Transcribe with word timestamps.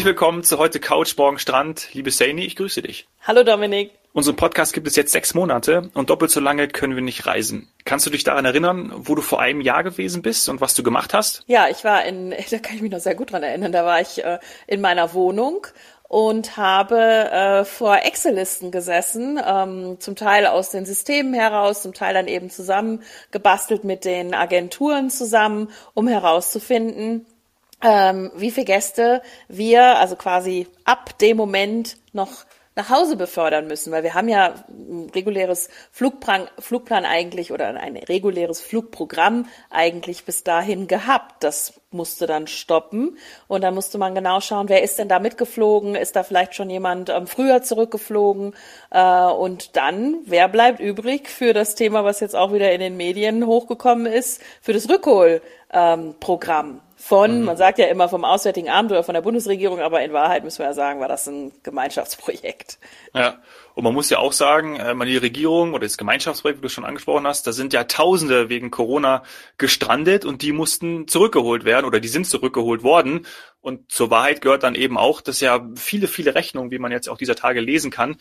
Herzlich 0.00 0.14
willkommen 0.14 0.42
zu 0.42 0.56
heute 0.56 0.80
Couch 0.80 1.14
Morgen 1.18 1.38
Strand. 1.38 1.92
Liebe 1.92 2.10
Saini, 2.10 2.46
ich 2.46 2.56
grüße 2.56 2.80
dich. 2.80 3.06
Hallo 3.20 3.42
Dominik. 3.42 3.90
Unseren 4.14 4.34
Podcast 4.34 4.72
gibt 4.72 4.86
es 4.86 4.96
jetzt 4.96 5.12
sechs 5.12 5.34
Monate 5.34 5.90
und 5.92 6.08
doppelt 6.08 6.30
so 6.30 6.40
lange 6.40 6.68
können 6.68 6.94
wir 6.94 7.02
nicht 7.02 7.26
reisen. 7.26 7.68
Kannst 7.84 8.06
du 8.06 8.10
dich 8.10 8.24
daran 8.24 8.46
erinnern, 8.46 8.92
wo 8.96 9.14
du 9.14 9.20
vor 9.20 9.42
einem 9.42 9.60
Jahr 9.60 9.84
gewesen 9.84 10.22
bist 10.22 10.48
und 10.48 10.62
was 10.62 10.72
du 10.72 10.82
gemacht 10.82 11.12
hast? 11.12 11.44
Ja, 11.48 11.68
ich 11.68 11.84
war 11.84 12.02
in, 12.06 12.30
da 12.50 12.58
kann 12.60 12.76
ich 12.76 12.80
mich 12.80 12.90
noch 12.90 13.00
sehr 13.00 13.14
gut 13.14 13.30
dran 13.30 13.42
erinnern, 13.42 13.72
da 13.72 13.84
war 13.84 14.00
ich 14.00 14.24
äh, 14.24 14.38
in 14.66 14.80
meiner 14.80 15.12
Wohnung 15.12 15.66
und 16.08 16.56
habe 16.56 16.96
äh, 16.96 17.64
vor 17.66 17.98
Excel-Listen 17.98 18.70
gesessen, 18.70 19.38
ähm, 19.46 20.00
zum 20.00 20.16
Teil 20.16 20.46
aus 20.46 20.70
den 20.70 20.86
Systemen 20.86 21.34
heraus, 21.34 21.82
zum 21.82 21.92
Teil 21.92 22.14
dann 22.14 22.26
eben 22.26 22.48
zusammen 22.48 23.02
gebastelt 23.32 23.84
mit 23.84 24.06
den 24.06 24.32
Agenturen 24.32 25.10
zusammen, 25.10 25.68
um 25.92 26.08
herauszufinden, 26.08 27.26
ähm, 27.82 28.30
wie 28.36 28.50
viele 28.50 28.66
Gäste 28.66 29.22
wir, 29.48 29.98
also 29.98 30.16
quasi 30.16 30.66
ab 30.84 31.18
dem 31.18 31.36
Moment 31.36 31.96
noch 32.12 32.44
nach 32.76 32.88
Hause 32.88 33.16
befördern 33.16 33.66
müssen, 33.66 33.92
weil 33.92 34.04
wir 34.04 34.14
haben 34.14 34.28
ja 34.28 34.54
ein 34.68 35.10
reguläres 35.12 35.68
Flugplan, 35.90 36.48
Flugplan 36.58 37.04
eigentlich 37.04 37.52
oder 37.52 37.68
ein 37.78 37.96
reguläres 37.96 38.60
Flugprogramm 38.60 39.46
eigentlich 39.70 40.24
bis 40.24 40.44
dahin 40.44 40.86
gehabt. 40.86 41.42
Das 41.42 41.80
musste 41.90 42.26
dann 42.26 42.46
stoppen 42.46 43.18
und 43.48 43.62
dann 43.62 43.74
musste 43.74 43.98
man 43.98 44.14
genau 44.14 44.40
schauen, 44.40 44.68
wer 44.68 44.82
ist 44.82 44.98
denn 44.98 45.08
da 45.08 45.18
mitgeflogen, 45.18 45.96
ist 45.96 46.14
da 46.14 46.22
vielleicht 46.22 46.54
schon 46.54 46.70
jemand 46.70 47.10
ähm, 47.10 47.26
früher 47.26 47.62
zurückgeflogen 47.62 48.54
äh, 48.90 49.24
und 49.24 49.76
dann, 49.76 50.18
wer 50.24 50.48
bleibt 50.48 50.78
übrig 50.78 51.28
für 51.28 51.52
das 51.52 51.74
Thema, 51.74 52.04
was 52.04 52.20
jetzt 52.20 52.36
auch 52.36 52.52
wieder 52.52 52.72
in 52.72 52.80
den 52.80 52.96
Medien 52.96 53.44
hochgekommen 53.46 54.06
ist, 54.06 54.40
für 54.62 54.72
das 54.72 54.88
Rückholprogramm. 54.88 56.68
Ähm, 56.70 56.80
von, 57.00 57.40
mhm. 57.40 57.44
man 57.46 57.56
sagt 57.56 57.78
ja 57.78 57.86
immer 57.86 58.10
vom 58.10 58.26
Auswärtigen 58.26 58.68
Amt 58.68 58.90
oder 58.90 59.02
von 59.02 59.14
der 59.14 59.22
Bundesregierung, 59.22 59.80
aber 59.80 60.02
in 60.02 60.12
Wahrheit 60.12 60.44
müssen 60.44 60.58
wir 60.58 60.66
ja 60.66 60.74
sagen, 60.74 61.00
war 61.00 61.08
das 61.08 61.26
ein 61.26 61.50
Gemeinschaftsprojekt. 61.62 62.78
Ja, 63.14 63.38
und 63.74 63.84
man 63.84 63.94
muss 63.94 64.10
ja 64.10 64.18
auch 64.18 64.32
sagen, 64.32 64.76
äh, 64.76 65.06
die 65.06 65.16
Regierung 65.16 65.72
oder 65.72 65.86
das 65.86 65.96
Gemeinschaftsprojekt, 65.96 66.60
wie 66.60 66.66
du 66.66 66.68
schon 66.68 66.84
angesprochen 66.84 67.26
hast, 67.26 67.46
da 67.46 67.52
sind 67.52 67.72
ja 67.72 67.84
Tausende 67.84 68.50
wegen 68.50 68.70
Corona 68.70 69.22
gestrandet 69.56 70.26
und 70.26 70.42
die 70.42 70.52
mussten 70.52 71.08
zurückgeholt 71.08 71.64
werden 71.64 71.86
oder 71.86 72.00
die 72.00 72.08
sind 72.08 72.26
zurückgeholt 72.26 72.82
worden. 72.82 73.26
Und 73.62 73.92
zur 73.92 74.10
Wahrheit 74.10 74.40
gehört 74.40 74.62
dann 74.62 74.74
eben 74.74 74.96
auch, 74.96 75.20
dass 75.20 75.40
ja 75.40 75.68
viele, 75.74 76.08
viele 76.08 76.34
Rechnungen, 76.34 76.70
wie 76.70 76.78
man 76.78 76.92
jetzt 76.92 77.10
auch 77.10 77.18
dieser 77.18 77.34
Tage 77.34 77.60
lesen 77.60 77.90
kann, 77.90 78.16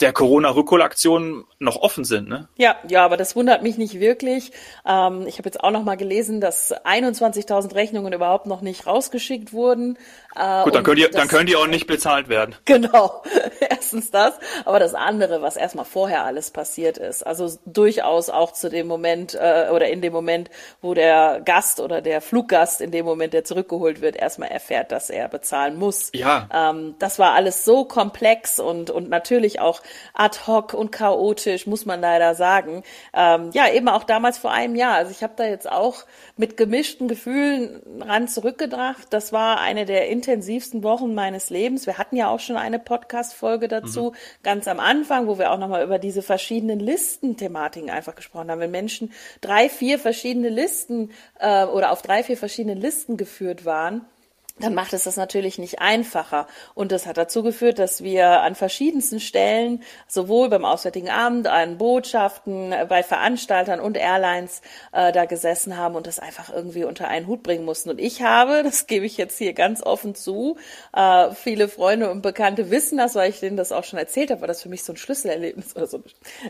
der 0.00 0.12
Corona-Rückholaktion 0.12 1.44
noch 1.60 1.76
offen 1.76 2.04
sind. 2.04 2.28
Ne? 2.28 2.48
Ja, 2.56 2.74
ja, 2.88 3.04
aber 3.04 3.16
das 3.16 3.36
wundert 3.36 3.62
mich 3.62 3.78
nicht 3.78 4.00
wirklich. 4.00 4.50
Ähm, 4.84 5.26
ich 5.28 5.38
habe 5.38 5.46
jetzt 5.48 5.60
auch 5.60 5.70
noch 5.70 5.84
mal 5.84 5.96
gelesen, 5.96 6.40
dass 6.40 6.74
21.000 6.74 7.74
Rechnungen 7.76 8.12
überhaupt 8.12 8.46
noch 8.46 8.62
nicht 8.62 8.86
rausgeschickt 8.86 9.52
wurden. 9.52 9.96
Äh, 10.36 10.62
Gut, 10.64 10.74
dann 10.74 10.84
können, 10.84 10.96
die, 10.96 11.08
dann 11.10 11.28
können 11.28 11.46
die 11.46 11.56
auch 11.56 11.66
nicht 11.66 11.86
bezahlt 11.86 12.28
werden. 12.28 12.54
Genau, 12.70 13.22
erstens 13.60 14.12
das, 14.12 14.34
aber 14.64 14.78
das 14.78 14.94
andere, 14.94 15.42
was 15.42 15.56
erstmal 15.56 15.84
vorher 15.84 16.24
alles 16.24 16.52
passiert 16.52 16.98
ist. 16.98 17.26
Also 17.26 17.58
durchaus 17.66 18.30
auch 18.30 18.52
zu 18.52 18.70
dem 18.70 18.86
Moment 18.86 19.34
äh, 19.34 19.68
oder 19.72 19.88
in 19.88 20.00
dem 20.02 20.12
Moment, 20.12 20.50
wo 20.80 20.94
der 20.94 21.40
Gast 21.44 21.80
oder 21.80 22.00
der 22.00 22.20
Fluggast 22.20 22.80
in 22.80 22.92
dem 22.92 23.04
Moment, 23.04 23.32
der 23.32 23.42
zurückgeholt 23.42 24.00
wird, 24.00 24.14
erstmal 24.14 24.50
erfährt, 24.50 24.92
dass 24.92 25.10
er 25.10 25.28
bezahlen 25.28 25.76
muss. 25.76 26.10
Ja. 26.14 26.48
Ähm, 26.54 26.94
das 27.00 27.18
war 27.18 27.32
alles 27.32 27.64
so 27.64 27.84
komplex 27.84 28.60
und, 28.60 28.90
und 28.90 29.10
natürlich 29.10 29.58
auch 29.58 29.82
ad 30.14 30.38
hoc 30.46 30.72
und 30.72 30.92
chaotisch, 30.92 31.66
muss 31.66 31.86
man 31.86 32.00
leider 32.00 32.36
sagen. 32.36 32.84
Ähm, 33.12 33.50
ja, 33.52 33.68
eben 33.72 33.88
auch 33.88 34.04
damals 34.04 34.38
vor 34.38 34.52
einem 34.52 34.76
Jahr. 34.76 34.94
Also 34.94 35.10
ich 35.10 35.24
habe 35.24 35.32
da 35.36 35.44
jetzt 35.44 35.70
auch 35.70 36.04
mit 36.36 36.56
gemischten 36.56 37.08
Gefühlen 37.08 37.82
ran 38.00 38.28
zurückgedacht. 38.28 39.08
Das 39.10 39.32
war 39.32 39.60
eine 39.60 39.86
der 39.86 40.08
intensivsten 40.20 40.82
Wochen 40.82 41.14
meines 41.14 41.48
Lebens. 41.48 41.86
Wir 41.86 41.96
hatten 41.96 42.14
ja 42.14 42.28
auch 42.28 42.40
schon 42.40 42.56
eine 42.56 42.78
Podcast-Folge 42.78 43.68
dazu, 43.68 44.10
mhm. 44.10 44.16
ganz 44.42 44.68
am 44.68 44.78
Anfang, 44.78 45.26
wo 45.26 45.38
wir 45.38 45.50
auch 45.50 45.58
nochmal 45.58 45.82
über 45.82 45.98
diese 45.98 46.20
verschiedenen 46.20 46.78
Listenthematiken 46.78 47.88
einfach 47.88 48.14
gesprochen 48.14 48.50
haben. 48.50 48.60
Wenn 48.60 48.70
Menschen 48.70 49.12
drei, 49.40 49.70
vier 49.70 49.98
verschiedene 49.98 50.50
Listen 50.50 51.10
äh, 51.38 51.64
oder 51.64 51.90
auf 51.90 52.02
drei, 52.02 52.22
vier 52.22 52.36
verschiedene 52.36 52.74
Listen 52.74 53.16
geführt 53.16 53.64
waren, 53.64 54.04
dann 54.60 54.74
macht 54.74 54.92
es 54.92 55.04
das 55.04 55.16
natürlich 55.16 55.58
nicht 55.58 55.80
einfacher. 55.80 56.46
Und 56.74 56.92
das 56.92 57.06
hat 57.06 57.16
dazu 57.16 57.42
geführt, 57.42 57.78
dass 57.78 58.02
wir 58.02 58.40
an 58.42 58.54
verschiedensten 58.54 59.20
Stellen, 59.20 59.82
sowohl 60.06 60.48
beim 60.48 60.64
Auswärtigen 60.64 61.08
Amt, 61.08 61.46
an 61.46 61.78
Botschaften, 61.78 62.74
bei 62.88 63.02
Veranstaltern 63.02 63.80
und 63.80 63.96
Airlines 63.96 64.62
äh, 64.92 65.12
da 65.12 65.24
gesessen 65.24 65.76
haben 65.76 65.94
und 65.94 66.06
das 66.06 66.18
einfach 66.18 66.52
irgendwie 66.52 66.84
unter 66.84 67.08
einen 67.08 67.26
Hut 67.26 67.42
bringen 67.42 67.64
mussten. 67.64 67.90
Und 67.90 68.00
ich 68.00 68.22
habe, 68.22 68.62
das 68.64 68.86
gebe 68.86 69.06
ich 69.06 69.16
jetzt 69.16 69.38
hier 69.38 69.52
ganz 69.54 69.82
offen 69.82 70.14
zu, 70.14 70.56
äh, 70.94 71.30
viele 71.32 71.68
Freunde 71.68 72.10
und 72.10 72.22
Bekannte 72.22 72.70
wissen 72.70 72.98
das, 72.98 73.14
weil 73.14 73.30
ich 73.30 73.40
denen 73.40 73.56
das 73.56 73.72
auch 73.72 73.84
schon 73.84 73.98
erzählt 73.98 74.30
habe, 74.30 74.42
weil 74.42 74.48
das 74.48 74.62
für 74.62 74.68
mich 74.68 74.84
so 74.84 74.92
ein 74.92 74.96
Schlüsselerlebnis 74.96 75.74
oder 75.74 75.86
so 75.86 76.02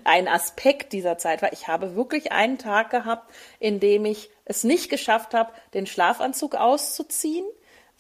ein 0.05 0.29
Aspekt 0.29 0.93
dieser 0.93 1.19
Zeit 1.19 1.43
war. 1.43 1.53
Ich 1.53 1.69
habe 1.69 1.95
wirklich 1.95 2.33
einen 2.33 2.59
Tag 2.59 2.91
gehabt, 2.91 3.33
in 3.59 3.81
dem 3.81 4.05
ich 4.05 4.31
es 4.45 4.65
nicht 4.65 4.91
geschafft 4.91 5.33
habe, 5.33 5.53
den 5.75 5.87
Schlafanzug 5.87 6.57
auszuziehen 6.57 7.45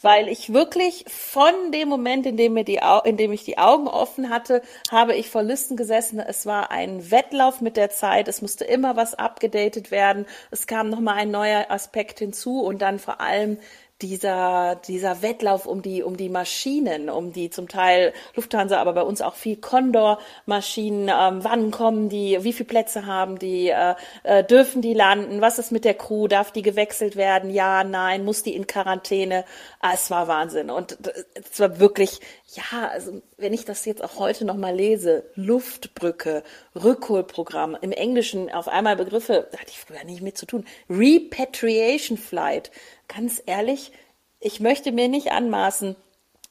weil 0.01 0.29
ich 0.29 0.53
wirklich 0.53 1.05
von 1.09 1.73
dem 1.73 1.89
Moment, 1.89 2.27
in 2.27 2.37
dem, 2.37 2.55
mir 2.55 2.65
die, 2.65 2.81
in 3.05 3.17
dem 3.17 3.33
ich 3.33 3.45
die 3.45 3.59
Augen 3.59 3.89
offen 3.89 4.31
hatte, 4.31 4.63
habe 4.91 5.15
ich 5.15 5.31
vor 5.31 5.43
Listen 5.43 5.77
gesessen. 5.77 6.21
Es 6.21 6.47
war 6.47 6.71
ein 6.71 7.11
Wettlauf 7.11 7.61
mit 7.61 7.77
der 7.77 7.91
Zeit. 7.91 8.29
Es 8.29 8.43
musste 8.43 8.65
immer 8.65 8.97
was 8.97 9.15
abgedatet 9.15 9.91
werden. 9.91 10.27
Es 10.51 10.67
kam 10.67 10.89
nochmal 10.89 11.17
ein 11.17 11.31
neuer 11.31 11.67
Aspekt 11.71 12.19
hinzu 12.19 12.63
und 12.63 12.81
dann 12.83 12.99
vor 12.99 13.21
allem 13.21 13.59
dieser, 14.03 14.77
dieser 14.87 15.23
Wettlauf 15.23 15.67
um 15.67 15.83
die, 15.83 16.03
um 16.03 16.17
die 16.17 16.29
Maschinen, 16.29 17.11
um 17.11 17.33
die 17.33 17.51
zum 17.51 17.69
Teil 17.69 18.13
Lufthansa, 18.35 18.81
aber 18.81 18.93
bei 18.93 19.03
uns 19.03 19.21
auch 19.21 19.35
viel 19.35 19.57
Condor-Maschinen, 19.57 21.09
ähm, 21.09 21.45
wann 21.45 21.71
kommen 21.71 22.09
die, 22.09 22.39
wie 22.43 22.53
viele 22.53 22.69
Plätze 22.69 23.07
haben 23.07 23.39
die, 23.39 23.69
äh, 23.69 23.95
äh, 24.23 24.45
dürfen 24.45 24.83
die 24.83 24.95
landen, 24.95 25.41
was 25.41 25.59
ist 25.59 25.73
mit 25.73 25.85
der 25.85 25.95
Crew, 25.95 26.29
darf 26.29 26.53
die 26.53 26.63
gewechselt 26.63 27.17
werden, 27.17 27.51
ja, 27.51 27.85
nein, 27.85 28.25
muss 28.25 28.43
die 28.43 28.55
in 28.55 28.67
Quarantäne, 28.67 29.45
ah, 29.81 29.93
es 29.95 30.11
war 30.11 30.29
Wahnsinn. 30.29 30.71
Und 30.71 30.99
es 31.35 31.61
war 31.61 31.79
wirklich, 31.79 32.21
ja, 32.55 32.89
also 32.89 33.21
wenn 33.37 33.53
ich 33.53 33.65
das 33.65 33.85
jetzt 33.85 34.03
auch 34.03 34.19
heute 34.19 34.45
nochmal 34.45 34.75
lese, 34.75 35.25
Luftbrücke, 35.35 36.43
Rückholprogramm, 36.75 37.77
im 37.81 37.93
Englischen 37.93 38.51
auf 38.51 38.69
einmal 38.69 38.97
Begriffe, 38.97 39.49
da 39.53 39.59
hatte 39.59 39.71
ich 39.71 39.81
früher 39.81 40.05
nicht 40.05 40.23
mit 40.23 40.37
zu 40.37 40.47
tun, 40.47 40.65
Repatriation 40.89 42.19
Flight, 42.19 42.71
ganz 43.15 43.43
ehrlich, 43.47 43.93
ich 44.39 44.61
möchte 44.61 44.93
mir 44.93 45.09
nicht 45.09 45.33
anmaßen, 45.33 45.97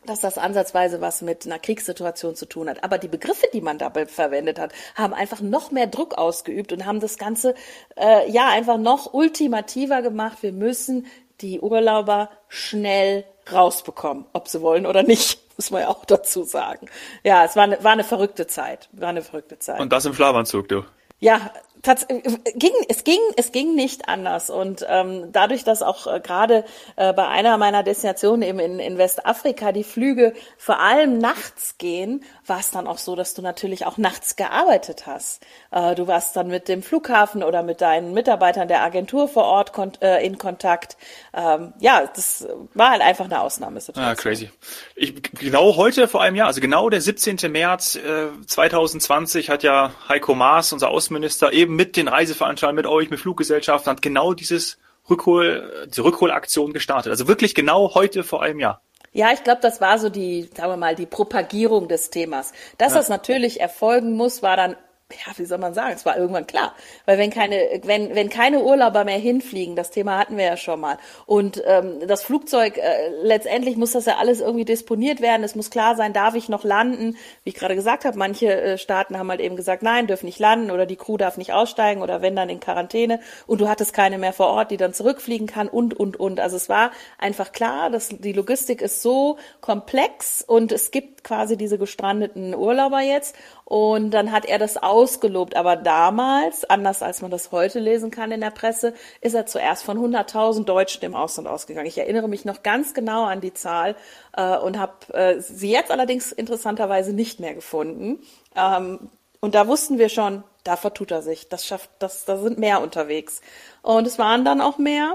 dass 0.05 0.21
das 0.21 0.37
ansatzweise 0.37 1.01
was 1.01 1.21
mit 1.21 1.45
einer 1.45 1.59
Kriegssituation 1.59 2.35
zu 2.35 2.45
tun 2.45 2.69
hat. 2.69 2.83
Aber 2.83 2.97
die 2.97 3.07
Begriffe, 3.07 3.47
die 3.53 3.61
man 3.61 3.77
dabei 3.77 4.05
verwendet 4.05 4.59
hat, 4.59 4.71
haben 4.95 5.13
einfach 5.13 5.41
noch 5.41 5.71
mehr 5.71 5.87
Druck 5.87 6.17
ausgeübt 6.17 6.71
und 6.71 6.85
haben 6.85 6.99
das 6.99 7.17
Ganze 7.17 7.53
äh, 7.97 8.29
ja 8.31 8.47
einfach 8.49 8.77
noch 8.77 9.13
ultimativer 9.13 10.01
gemacht. 10.01 10.37
Wir 10.41 10.53
müssen 10.53 11.07
die 11.41 11.59
Urlauber 11.59 12.29
schnell 12.47 13.25
rausbekommen, 13.51 14.25
ob 14.33 14.47
sie 14.47 14.61
wollen 14.61 14.85
oder 14.85 15.03
nicht, 15.03 15.39
muss 15.57 15.71
man 15.71 15.81
ja 15.81 15.87
auch 15.89 16.05
dazu 16.05 16.43
sagen. 16.43 16.87
Ja, 17.23 17.43
es 17.43 17.55
war 17.55 17.63
eine, 17.63 17.83
war 17.83 17.91
eine 17.91 18.03
verrückte 18.03 18.47
Zeit, 18.47 18.89
war 18.93 19.09
eine 19.09 19.21
verrückte 19.21 19.59
Zeit. 19.59 19.79
Und 19.79 19.91
das 19.91 20.05
im 20.05 20.13
Schlafanzug, 20.13 20.69
du. 20.69 20.83
Ja, 21.19 21.51
ging, 21.81 22.71
es 22.87 23.03
ging, 23.03 23.19
es 23.37 23.51
ging 23.51 23.75
nicht 23.75 24.09
anders. 24.09 24.49
Und 24.49 24.85
ähm, 24.87 25.31
dadurch, 25.31 25.63
dass 25.63 25.81
auch 25.81 26.07
äh, 26.07 26.19
gerade 26.19 26.65
äh, 26.95 27.13
bei 27.13 27.27
einer 27.27 27.57
meiner 27.57 27.83
Destinationen 27.83 28.41
eben 28.41 28.59
in, 28.59 28.79
in 28.79 28.97
Westafrika 28.97 29.71
die 29.71 29.83
Flüge 29.83 30.33
vor 30.57 30.79
allem 30.79 31.17
nachts 31.17 31.77
gehen, 31.77 32.23
war 32.49 32.59
es 32.59 32.71
dann 32.71 32.87
auch 32.87 32.97
so, 32.97 33.15
dass 33.15 33.33
du 33.33 33.41
natürlich 33.41 33.85
auch 33.85 33.97
nachts 33.97 34.35
gearbeitet 34.35 35.05
hast. 35.05 35.45
Äh, 35.71 35.95
du 35.95 36.07
warst 36.07 36.35
dann 36.35 36.47
mit 36.47 36.67
dem 36.67 36.83
Flughafen 36.83 37.43
oder 37.43 37.63
mit 37.63 37.81
deinen 37.81 38.13
Mitarbeitern 38.13 38.67
der 38.67 38.83
Agentur 38.83 39.27
vor 39.27 39.43
Ort 39.43 39.73
kon 39.73 39.91
äh, 40.01 40.25
in 40.25 40.37
Kontakt. 40.37 40.97
Ähm, 41.33 41.73
ja, 41.79 42.09
das 42.13 42.47
war 42.73 42.91
halt 42.91 43.01
einfach 43.01 43.25
eine 43.25 43.41
Ausnahmesituation. 43.41 44.11
Ah, 44.11 44.15
crazy. 44.15 44.49
Ich, 44.95 45.21
genau 45.33 45.75
heute 45.75 46.07
vor 46.07 46.21
einem 46.21 46.35
Jahr, 46.35 46.47
also 46.47 46.61
genau 46.61 46.89
der 46.89 47.01
17. 47.01 47.51
März 47.51 47.95
äh, 47.95 48.27
2020 48.45 49.49
hat 49.49 49.63
ja 49.63 49.93
Heiko 50.09 50.35
Maas, 50.35 50.73
unser 50.73 50.89
Außenminister, 50.89 51.53
eben 51.53 51.75
mit 51.75 51.95
den 51.95 52.07
Reiseveranstaltern, 52.07 52.75
mit 52.75 52.87
euch, 52.87 53.09
mit 53.09 53.19
Fluggesellschaften, 53.19 53.91
hat 53.91 54.01
genau 54.01 54.33
dieses 54.33 54.77
Rückhol, 55.09 55.87
diese 55.89 56.03
Rückholaktion 56.03 56.73
gestartet. 56.73 57.11
Also 57.11 57.27
wirklich 57.27 57.55
genau 57.55 57.95
heute 57.95 58.23
vor 58.23 58.43
einem 58.43 58.59
Jahr. 58.59 58.81
Ja, 59.11 59.31
ich 59.33 59.43
glaube, 59.43 59.61
das 59.61 59.81
war 59.81 59.97
so 59.97 60.09
die, 60.09 60.49
sagen 60.55 60.71
wir 60.71 60.77
mal, 60.77 60.95
die 60.95 61.05
Propagierung 61.05 61.87
des 61.87 62.09
Themas. 62.09 62.53
Dass 62.77 62.93
ja. 62.93 62.99
das 62.99 63.09
natürlich 63.09 63.59
erfolgen 63.59 64.13
muss, 64.13 64.43
war 64.43 64.55
dann 64.55 64.75
ja, 65.11 65.33
wie 65.37 65.45
soll 65.45 65.57
man 65.57 65.73
sagen, 65.73 65.93
es 65.95 66.05
war 66.05 66.17
irgendwann 66.17 66.45
klar. 66.45 66.75
Weil 67.05 67.17
wenn 67.17 67.31
keine, 67.31 67.81
wenn, 67.83 68.13
wenn 68.13 68.29
keine 68.29 68.61
Urlauber 68.61 69.05
mehr 69.05 69.17
hinfliegen, 69.17 69.75
das 69.75 69.89
Thema 69.89 70.19
hatten 70.19 70.37
wir 70.37 70.45
ja 70.45 70.57
schon 70.57 70.79
mal. 70.79 70.97
Und 71.25 71.63
ähm, 71.65 72.07
das 72.07 72.23
Flugzeug, 72.23 72.77
äh, 72.77 73.09
letztendlich 73.23 73.75
muss 73.75 73.93
das 73.93 74.05
ja 74.05 74.17
alles 74.17 74.39
irgendwie 74.39 74.65
disponiert 74.65 75.19
werden. 75.19 75.43
Es 75.43 75.55
muss 75.55 75.71
klar 75.71 75.95
sein, 75.95 76.13
darf 76.13 76.35
ich 76.35 76.47
noch 76.47 76.63
landen? 76.63 77.17
Wie 77.43 77.49
ich 77.49 77.55
gerade 77.55 77.75
gesagt 77.75 78.05
habe, 78.05 78.17
manche 78.17 78.53
äh, 78.53 78.77
Staaten 78.77 79.17
haben 79.17 79.29
halt 79.29 79.41
eben 79.41 79.55
gesagt, 79.55 79.81
nein, 79.81 80.05
dürfen 80.05 80.27
nicht 80.27 80.39
landen 80.39 80.69
oder 80.69 80.85
die 80.85 80.95
Crew 80.95 81.17
darf 81.17 81.37
nicht 81.37 81.53
aussteigen 81.53 82.03
oder 82.03 82.21
wenn 82.21 82.35
dann 82.35 82.49
in 82.49 82.59
Quarantäne 82.59 83.19
und 83.47 83.61
du 83.61 83.67
hattest 83.67 83.93
keine 83.93 84.19
mehr 84.19 84.33
vor 84.33 84.47
Ort, 84.47 84.69
die 84.69 84.77
dann 84.77 84.93
zurückfliegen 84.93 85.47
kann 85.47 85.67
und 85.67 85.99
und 85.99 86.19
und. 86.19 86.39
Also 86.39 86.55
es 86.55 86.69
war 86.69 86.91
einfach 87.17 87.51
klar, 87.51 87.89
dass 87.89 88.09
die 88.09 88.33
Logistik 88.33 88.81
ist 88.81 89.01
so 89.01 89.37
komplex 89.61 90.43
und 90.45 90.71
es 90.71 90.91
gibt 90.91 91.23
quasi 91.23 91.57
diese 91.57 91.79
gestrandeten 91.79 92.53
Urlauber 92.53 93.01
jetzt 93.01 93.35
und 93.69 94.09
dann 94.09 94.31
hat 94.31 94.45
er 94.45 94.57
das 94.57 94.77
ausgelobt. 94.77 95.55
Aber 95.55 95.75
damals, 95.75 96.65
anders 96.65 97.03
als 97.03 97.21
man 97.21 97.29
das 97.29 97.51
heute 97.51 97.77
lesen 97.77 98.09
kann 98.09 98.31
in 98.31 98.41
der 98.41 98.49
Presse, 98.49 98.95
ist 99.21 99.35
er 99.35 99.45
zuerst 99.45 99.83
von 99.83 99.99
100.000 99.99 100.65
Deutschen 100.65 101.05
im 101.05 101.13
Ausland 101.13 101.47
ausgegangen. 101.47 101.85
Ich 101.85 101.99
erinnere 101.99 102.27
mich 102.27 102.45
noch 102.45 102.63
ganz 102.63 102.95
genau 102.95 103.25
an 103.25 103.41
die 103.41 103.53
Zahl 103.53 103.95
äh, 104.35 104.57
und 104.57 104.79
habe 104.79 105.13
äh, 105.13 105.39
sie 105.39 105.69
jetzt 105.69 105.91
allerdings 105.91 106.31
interessanterweise 106.31 107.13
nicht 107.13 107.39
mehr 107.39 107.53
gefunden. 107.53 108.23
Ähm, 108.55 109.11
und 109.39 109.53
da 109.53 109.67
wussten 109.67 109.99
wir 109.99 110.09
schon, 110.09 110.43
da 110.63 110.75
vertut 110.75 111.11
er 111.11 111.21
sich. 111.21 111.47
Das 111.47 111.63
schafft, 111.67 111.91
das, 111.99 112.25
da 112.25 112.37
sind 112.37 112.57
mehr 112.57 112.81
unterwegs. 112.81 113.39
Und 113.83 114.07
es 114.07 114.17
waren 114.17 114.45
dann 114.45 114.61
auch 114.61 114.79
mehr. 114.79 115.13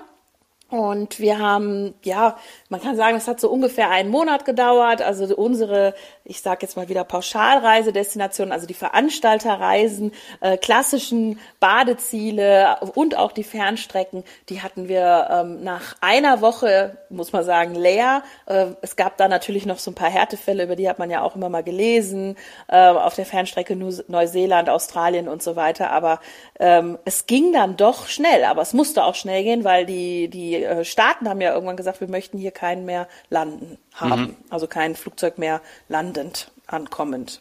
Und 0.70 1.20
wir 1.20 1.38
haben, 1.38 1.94
ja, 2.02 2.36
man 2.70 2.80
kann 2.80 2.96
sagen, 2.96 3.16
es 3.16 3.28
hat 3.28 3.38
so 3.38 3.50
ungefähr 3.50 3.90
einen 3.90 4.08
Monat 4.08 4.46
gedauert. 4.46 5.02
Also 5.02 5.36
unsere, 5.36 5.94
ich 6.24 6.40
sage 6.40 6.60
jetzt 6.62 6.76
mal 6.76 6.88
wieder 6.88 7.04
Pauschalreisedestinationen, 7.04 8.50
also 8.50 8.66
die 8.66 8.74
Veranstalterreisen, 8.74 10.12
äh, 10.40 10.56
klassischen 10.56 11.38
Badeziele 11.60 12.78
und 12.94 13.16
auch 13.16 13.32
die 13.32 13.44
Fernstrecken, 13.44 14.24
die 14.48 14.62
hatten 14.62 14.88
wir 14.88 15.28
ähm, 15.30 15.62
nach 15.62 15.96
einer 16.00 16.40
Woche, 16.40 16.96
muss 17.10 17.32
man 17.32 17.44
sagen, 17.44 17.74
leer. 17.74 18.22
Äh, 18.46 18.68
es 18.80 18.96
gab 18.96 19.18
da 19.18 19.28
natürlich 19.28 19.66
noch 19.66 19.78
so 19.78 19.90
ein 19.90 19.94
paar 19.94 20.10
Härtefälle, 20.10 20.64
über 20.64 20.76
die 20.76 20.88
hat 20.88 20.98
man 20.98 21.10
ja 21.10 21.22
auch 21.22 21.36
immer 21.36 21.50
mal 21.50 21.62
gelesen, 21.62 22.36
äh, 22.68 22.88
auf 22.88 23.14
der 23.14 23.26
Fernstrecke 23.26 23.76
Neuseeland, 23.76 24.70
Australien 24.70 25.28
und 25.28 25.42
so 25.42 25.56
weiter. 25.56 25.90
Aber 25.90 26.20
ähm, 26.58 26.98
es 27.04 27.26
ging 27.26 27.52
dann 27.52 27.76
doch 27.76 28.08
schnell, 28.08 28.44
aber 28.44 28.62
es 28.62 28.72
musste 28.72 29.04
auch 29.04 29.14
schnell 29.14 29.44
gehen, 29.44 29.62
weil 29.62 29.84
die, 29.84 30.28
die 30.28 30.53
äh, 30.54 30.84
Staaten 30.84 31.28
haben 31.28 31.40
ja 31.40 31.52
irgendwann 31.54 31.76
gesagt, 31.76 32.00
wir 32.00 32.08
möchten 32.08 32.38
hier 32.38 32.50
keinen 32.50 32.84
mehr 32.84 33.08
landen 33.30 33.78
haben. 33.94 34.20
Mhm. 34.20 34.36
Also 34.50 34.66
kein 34.66 34.94
Flugzeug 34.94 35.38
mehr 35.38 35.60
landend, 35.88 36.50
ankommend. 36.66 37.40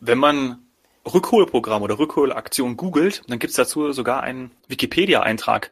Wenn 0.00 0.18
man 0.18 0.58
Rückholprogramm 1.12 1.82
oder 1.82 1.98
Rückholaktion 1.98 2.76
googelt, 2.76 3.22
dann 3.28 3.38
gibt 3.38 3.50
es 3.50 3.56
dazu 3.56 3.92
sogar 3.92 4.22
einen 4.22 4.50
Wikipedia-Eintrag. 4.68 5.70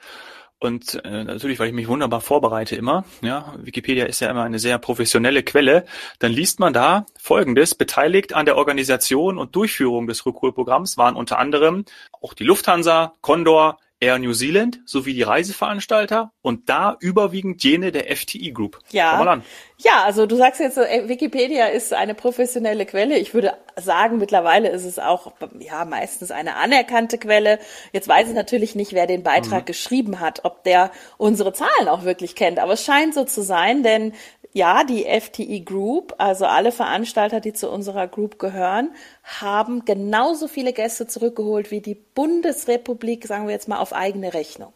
Und 0.60 1.00
äh, 1.04 1.22
natürlich, 1.22 1.60
weil 1.60 1.68
ich 1.68 1.74
mich 1.74 1.86
wunderbar 1.86 2.20
vorbereite 2.20 2.74
immer, 2.74 3.04
ja, 3.22 3.54
Wikipedia 3.58 4.06
ist 4.06 4.20
ja 4.20 4.28
immer 4.28 4.42
eine 4.42 4.58
sehr 4.58 4.78
professionelle 4.78 5.44
Quelle, 5.44 5.84
dann 6.18 6.32
liest 6.32 6.58
man 6.58 6.72
da 6.72 7.06
Folgendes. 7.16 7.76
Beteiligt 7.76 8.34
an 8.34 8.44
der 8.44 8.56
Organisation 8.56 9.38
und 9.38 9.54
Durchführung 9.54 10.08
des 10.08 10.26
Rückholprogramms 10.26 10.98
waren 10.98 11.14
unter 11.14 11.38
anderem 11.38 11.84
auch 12.20 12.34
die 12.34 12.42
Lufthansa, 12.42 13.14
Condor, 13.20 13.78
Air 14.00 14.18
New 14.18 14.32
Zealand 14.32 14.80
sowie 14.84 15.12
die 15.12 15.22
Reiseveranstalter 15.22 16.32
und 16.40 16.68
da 16.68 16.96
überwiegend 17.00 17.62
jene 17.64 17.90
der 17.90 18.14
FTI 18.16 18.52
Group. 18.52 18.78
Ja. 18.90 19.42
Ja, 19.80 20.02
also 20.04 20.26
du 20.26 20.34
sagst 20.36 20.60
jetzt, 20.60 20.76
äh, 20.76 21.08
Wikipedia 21.08 21.66
ist 21.66 21.92
eine 21.92 22.14
professionelle 22.14 22.84
Quelle. 22.84 23.16
Ich 23.16 23.32
würde 23.32 23.54
sagen, 23.76 24.18
mittlerweile 24.18 24.70
ist 24.70 24.84
es 24.84 24.98
auch 24.98 25.32
ja 25.60 25.84
meistens 25.84 26.32
eine 26.32 26.56
anerkannte 26.56 27.16
Quelle. 27.16 27.60
Jetzt 27.92 28.08
weiß 28.08 28.28
ich 28.28 28.34
natürlich 28.34 28.74
nicht, 28.74 28.92
wer 28.92 29.06
den 29.06 29.22
Beitrag 29.22 29.62
mhm. 29.62 29.66
geschrieben 29.66 30.18
hat, 30.18 30.44
ob 30.44 30.64
der 30.64 30.90
unsere 31.16 31.52
Zahlen 31.52 31.88
auch 31.88 32.04
wirklich 32.04 32.34
kennt. 32.34 32.58
Aber 32.58 32.72
es 32.72 32.84
scheint 32.84 33.14
so 33.14 33.24
zu 33.24 33.42
sein, 33.42 33.84
denn 33.84 34.14
ja, 34.52 34.82
die 34.84 35.04
FTE 35.04 35.60
Group, 35.60 36.14
also 36.18 36.46
alle 36.46 36.72
Veranstalter, 36.72 37.40
die 37.40 37.52
zu 37.52 37.70
unserer 37.70 38.08
Group 38.08 38.38
gehören, 38.38 38.90
haben 39.22 39.84
genauso 39.84 40.48
viele 40.48 40.72
Gäste 40.72 41.06
zurückgeholt 41.06 41.70
wie 41.70 41.80
die 41.80 41.94
Bundesrepublik, 41.94 43.26
sagen 43.26 43.46
wir 43.46 43.52
jetzt 43.52 43.68
mal, 43.68 43.78
auf 43.78 43.92
eigene 43.92 44.32
Rechnung. 44.32 44.72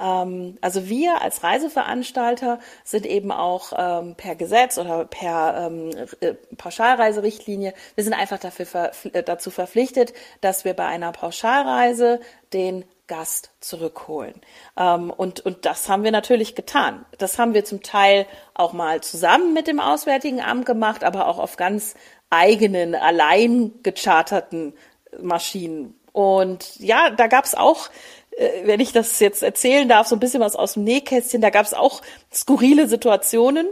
Ähm, 0.00 0.56
also 0.60 0.88
wir 0.88 1.20
als 1.20 1.42
Reiseveranstalter 1.42 2.58
sind 2.84 3.04
eben 3.06 3.32
auch 3.32 3.72
ähm, 3.76 4.14
per 4.16 4.34
Gesetz 4.34 4.78
oder 4.78 5.04
per 5.04 5.68
ähm, 5.70 5.90
äh, 6.20 6.34
Pauschalreiserichtlinie, 6.56 7.74
wir 7.94 8.04
sind 8.04 8.14
einfach 8.14 8.38
dafür, 8.38 8.92
äh, 9.12 9.22
dazu 9.22 9.50
verpflichtet, 9.50 10.14
dass 10.40 10.64
wir 10.64 10.74
bei 10.74 10.86
einer 10.86 11.12
Pauschalreise 11.12 12.20
den 12.52 12.84
Gast 13.06 13.50
zurückholen. 13.60 14.40
Ähm, 14.76 15.10
und, 15.10 15.40
und 15.40 15.66
das 15.66 15.88
haben 15.88 16.04
wir 16.04 16.12
natürlich 16.12 16.54
getan. 16.54 17.04
Das 17.18 17.38
haben 17.38 17.54
wir 17.54 17.64
zum 17.64 17.82
Teil 17.82 18.26
auch 18.54 18.72
mal 18.72 19.00
zusammen 19.02 19.52
mit 19.52 19.66
dem 19.66 19.80
Auswärtigen 19.80 20.40
Amt 20.40 20.66
gemacht, 20.66 21.04
aber 21.04 21.28
auch 21.28 21.38
auf 21.38 21.56
ganz 21.56 21.94
eigenen, 22.30 22.94
allein 22.94 23.72
gecharterten 23.82 24.74
Maschinen. 25.20 25.98
Und 26.12 26.78
ja, 26.78 27.10
da 27.10 27.26
gab's 27.26 27.54
auch 27.54 27.90
äh, 28.36 28.66
wenn 28.66 28.80
ich 28.80 28.92
das 28.92 29.20
jetzt 29.20 29.42
erzählen 29.42 29.88
darf, 29.88 30.06
so 30.06 30.16
ein 30.16 30.20
bisschen 30.20 30.40
was 30.40 30.56
aus 30.56 30.74
dem 30.74 30.84
Nähkästchen, 30.84 31.40
da 31.40 31.50
gab's 31.50 31.74
auch 31.74 32.02
skurrile 32.32 32.88
Situationen 32.88 33.66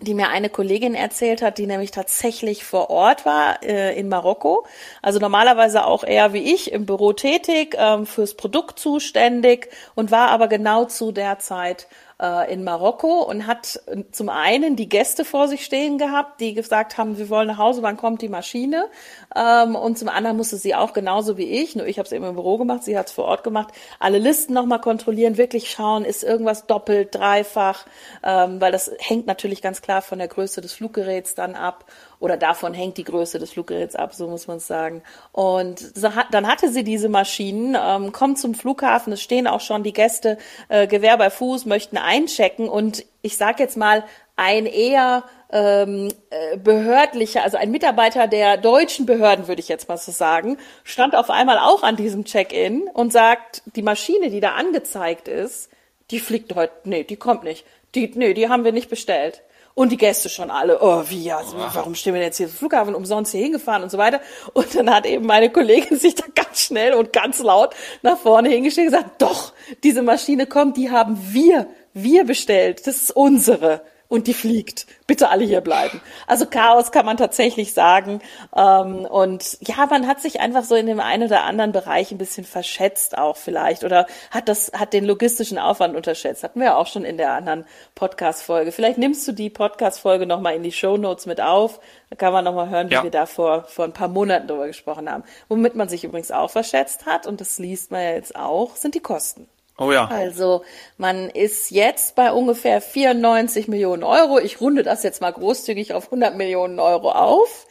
die 0.00 0.14
mir 0.14 0.28
eine 0.28 0.50
Kollegin 0.50 0.94
erzählt 0.94 1.42
hat, 1.42 1.58
die 1.58 1.66
nämlich 1.66 1.90
tatsächlich 1.90 2.64
vor 2.64 2.90
Ort 2.90 3.26
war 3.26 3.62
äh, 3.62 3.98
in 3.98 4.08
Marokko. 4.08 4.66
Also 5.02 5.18
normalerweise 5.18 5.86
auch 5.86 6.04
eher 6.04 6.32
wie 6.32 6.52
ich 6.54 6.72
im 6.72 6.86
Büro 6.86 7.12
tätig, 7.12 7.76
ähm, 7.78 8.06
fürs 8.06 8.34
Produkt 8.34 8.78
zuständig 8.78 9.68
und 9.94 10.10
war 10.10 10.28
aber 10.28 10.48
genau 10.48 10.84
zu 10.84 11.12
der 11.12 11.38
Zeit 11.38 11.86
äh, 12.20 12.52
in 12.52 12.64
Marokko 12.64 13.22
und 13.22 13.46
hat 13.46 13.80
zum 14.12 14.28
einen 14.28 14.76
die 14.76 14.88
Gäste 14.88 15.24
vor 15.24 15.48
sich 15.48 15.64
stehen 15.64 15.98
gehabt, 15.98 16.40
die 16.40 16.54
gesagt 16.54 16.98
haben, 16.98 17.18
wir 17.18 17.30
wollen 17.30 17.48
nach 17.48 17.58
Hause, 17.58 17.82
wann 17.82 17.96
kommt 17.96 18.22
die 18.22 18.28
Maschine? 18.28 18.88
Ähm, 19.36 19.76
und 19.76 19.98
zum 19.98 20.08
anderen 20.08 20.36
musste 20.36 20.56
sie 20.56 20.74
auch 20.74 20.92
genauso 20.92 21.36
wie 21.36 21.44
ich, 21.44 21.76
nur 21.76 21.86
ich 21.86 21.98
habe 21.98 22.06
es 22.06 22.12
eben 22.12 22.24
im 22.24 22.34
Büro 22.34 22.58
gemacht, 22.58 22.82
sie 22.84 22.98
hat 22.98 23.06
es 23.06 23.12
vor 23.12 23.26
Ort 23.26 23.44
gemacht, 23.44 23.72
alle 23.98 24.18
Listen 24.18 24.54
nochmal 24.54 24.80
kontrollieren, 24.80 25.36
wirklich 25.36 25.70
schauen, 25.70 26.04
ist 26.04 26.24
irgendwas 26.24 26.66
doppelt, 26.66 27.14
dreifach, 27.14 27.86
ähm, 28.24 28.60
weil 28.60 28.72
das 28.72 28.90
hängt 28.98 29.26
natürlich 29.26 29.62
ganz 29.62 29.82
klar 29.82 30.02
von 30.02 30.18
der 30.18 30.28
Größe 30.28 30.60
des 30.60 30.72
Fluggeräts 30.72 31.34
dann 31.34 31.54
ab 31.54 31.84
oder 32.18 32.36
davon 32.36 32.74
hängt 32.74 32.98
die 32.98 33.04
Größe 33.04 33.38
des 33.38 33.52
Fluggeräts 33.52 33.96
ab, 33.96 34.14
so 34.14 34.28
muss 34.28 34.46
man 34.46 34.58
es 34.58 34.66
sagen. 34.66 35.02
Und 35.32 35.92
dann 36.30 36.46
hatte 36.46 36.70
sie 36.70 36.84
diese 36.84 37.08
Maschinen, 37.08 37.76
ähm, 37.80 38.12
kommt 38.12 38.38
zum 38.38 38.54
Flughafen, 38.54 39.12
es 39.12 39.22
stehen 39.22 39.46
auch 39.46 39.60
schon 39.60 39.82
die 39.82 39.92
Gäste 39.92 40.38
äh, 40.68 40.86
Gewehr 40.86 41.16
bei 41.16 41.30
Fuß, 41.30 41.66
möchten 41.66 41.96
einchecken 41.96 42.68
und 42.68 43.04
ich 43.22 43.36
sag 43.36 43.60
jetzt 43.60 43.76
mal 43.76 44.04
ein 44.36 44.66
eher 44.66 45.24
ähm, 45.52 46.08
äh, 46.30 46.56
behördlicher, 46.56 47.42
also 47.42 47.56
ein 47.56 47.70
Mitarbeiter 47.70 48.26
der 48.26 48.56
deutschen 48.56 49.06
Behörden, 49.06 49.48
würde 49.48 49.60
ich 49.60 49.68
jetzt 49.68 49.88
mal 49.88 49.96
so 49.96 50.12
sagen, 50.12 50.58
stand 50.84 51.14
auf 51.14 51.30
einmal 51.30 51.58
auch 51.58 51.82
an 51.82 51.96
diesem 51.96 52.24
Check-in 52.24 52.82
und 52.92 53.12
sagt, 53.12 53.62
die 53.76 53.82
Maschine, 53.82 54.30
die 54.30 54.40
da 54.40 54.52
angezeigt 54.52 55.28
ist, 55.28 55.70
die 56.10 56.20
fliegt 56.20 56.54
heute, 56.54 56.72
nee, 56.84 57.04
die 57.04 57.16
kommt 57.16 57.44
nicht. 57.44 57.64
Die, 57.94 58.10
nee, 58.14 58.34
die 58.34 58.48
haben 58.48 58.64
wir 58.64 58.72
nicht 58.72 58.90
bestellt. 58.90 59.42
Und 59.74 59.92
die 59.92 59.96
Gäste 59.96 60.28
schon 60.28 60.50
alle, 60.50 60.82
oh, 60.82 61.04
wie, 61.08 61.30
also, 61.30 61.56
warum 61.56 61.94
stehen 61.94 62.12
wir 62.12 62.20
jetzt 62.20 62.36
hier 62.36 62.46
im 62.46 62.52
Flughafen 62.52 62.94
umsonst 62.94 63.32
hier 63.32 63.40
hingefahren 63.40 63.82
und 63.82 63.90
so 63.90 63.98
weiter. 63.98 64.20
Und 64.52 64.74
dann 64.74 64.92
hat 64.92 65.06
eben 65.06 65.24
meine 65.24 65.50
Kollegin 65.50 65.98
sich 65.98 66.14
da 66.16 66.24
ganz 66.34 66.60
schnell 66.60 66.94
und 66.94 67.12
ganz 67.12 67.38
laut 67.40 67.74
nach 68.02 68.18
vorne 68.18 68.48
hingestellt 68.48 68.88
und 68.88 68.94
gesagt, 68.94 69.22
doch, 69.22 69.52
diese 69.84 70.02
Maschine 70.02 70.46
kommt, 70.46 70.76
die 70.76 70.90
haben 70.90 71.18
wir, 71.30 71.68
wir 71.94 72.24
bestellt, 72.24 72.86
das 72.86 72.96
ist 72.96 73.10
unsere 73.12 73.82
und 74.10 74.26
die 74.26 74.34
fliegt. 74.34 74.86
Bitte 75.06 75.30
alle 75.30 75.44
hier 75.44 75.60
bleiben. 75.60 76.00
Also 76.26 76.44
Chaos 76.44 76.90
kann 76.90 77.06
man 77.06 77.16
tatsächlich 77.16 77.72
sagen. 77.72 78.20
Ähm, 78.54 79.06
und 79.06 79.56
ja, 79.60 79.86
man 79.86 80.08
hat 80.08 80.20
sich 80.20 80.40
einfach 80.40 80.64
so 80.64 80.74
in 80.74 80.86
dem 80.86 80.98
einen 80.98 81.22
oder 81.22 81.44
anderen 81.44 81.70
Bereich 81.70 82.10
ein 82.10 82.18
bisschen 82.18 82.44
verschätzt 82.44 83.16
auch 83.16 83.36
vielleicht 83.36 83.84
oder 83.84 84.06
hat 84.32 84.48
das, 84.48 84.72
hat 84.74 84.92
den 84.92 85.04
logistischen 85.04 85.58
Aufwand 85.58 85.94
unterschätzt. 85.94 86.42
Hatten 86.42 86.58
wir 86.58 86.66
ja 86.66 86.76
auch 86.76 86.88
schon 86.88 87.04
in 87.04 87.18
der 87.18 87.32
anderen 87.32 87.64
Podcast-Folge. 87.94 88.72
Vielleicht 88.72 88.98
nimmst 88.98 89.26
du 89.28 89.32
die 89.32 89.48
Podcast-Folge 89.48 90.26
nochmal 90.26 90.56
in 90.56 90.64
die 90.64 90.72
Show 90.72 90.96
Notes 90.96 91.26
mit 91.26 91.40
auf. 91.40 91.78
Da 92.10 92.16
kann 92.16 92.32
man 92.32 92.44
nochmal 92.44 92.68
hören, 92.68 92.90
wie 92.90 92.94
ja. 92.94 93.04
wir 93.04 93.12
da 93.12 93.26
vor, 93.26 93.62
vor 93.68 93.84
ein 93.84 93.92
paar 93.92 94.08
Monaten 94.08 94.48
drüber 94.48 94.66
gesprochen 94.66 95.08
haben. 95.08 95.22
Womit 95.48 95.76
man 95.76 95.88
sich 95.88 96.02
übrigens 96.02 96.32
auch 96.32 96.50
verschätzt 96.50 97.06
hat, 97.06 97.28
und 97.28 97.40
das 97.40 97.60
liest 97.60 97.92
man 97.92 98.02
ja 98.02 98.10
jetzt 98.10 98.34
auch, 98.34 98.74
sind 98.74 98.96
die 98.96 99.00
Kosten. 99.00 99.48
Oh 99.80 99.90
ja. 99.90 100.06
Also 100.08 100.62
man 100.98 101.30
ist 101.30 101.70
jetzt 101.70 102.14
bei 102.14 102.32
ungefähr 102.32 102.82
94 102.82 103.66
Millionen 103.66 104.04
Euro. 104.04 104.38
Ich 104.38 104.60
runde 104.60 104.82
das 104.82 105.02
jetzt 105.02 105.22
mal 105.22 105.32
großzügig 105.32 105.94
auf 105.94 106.04
100 106.04 106.36
Millionen 106.36 106.78
Euro 106.78 107.12
auf. 107.12 107.66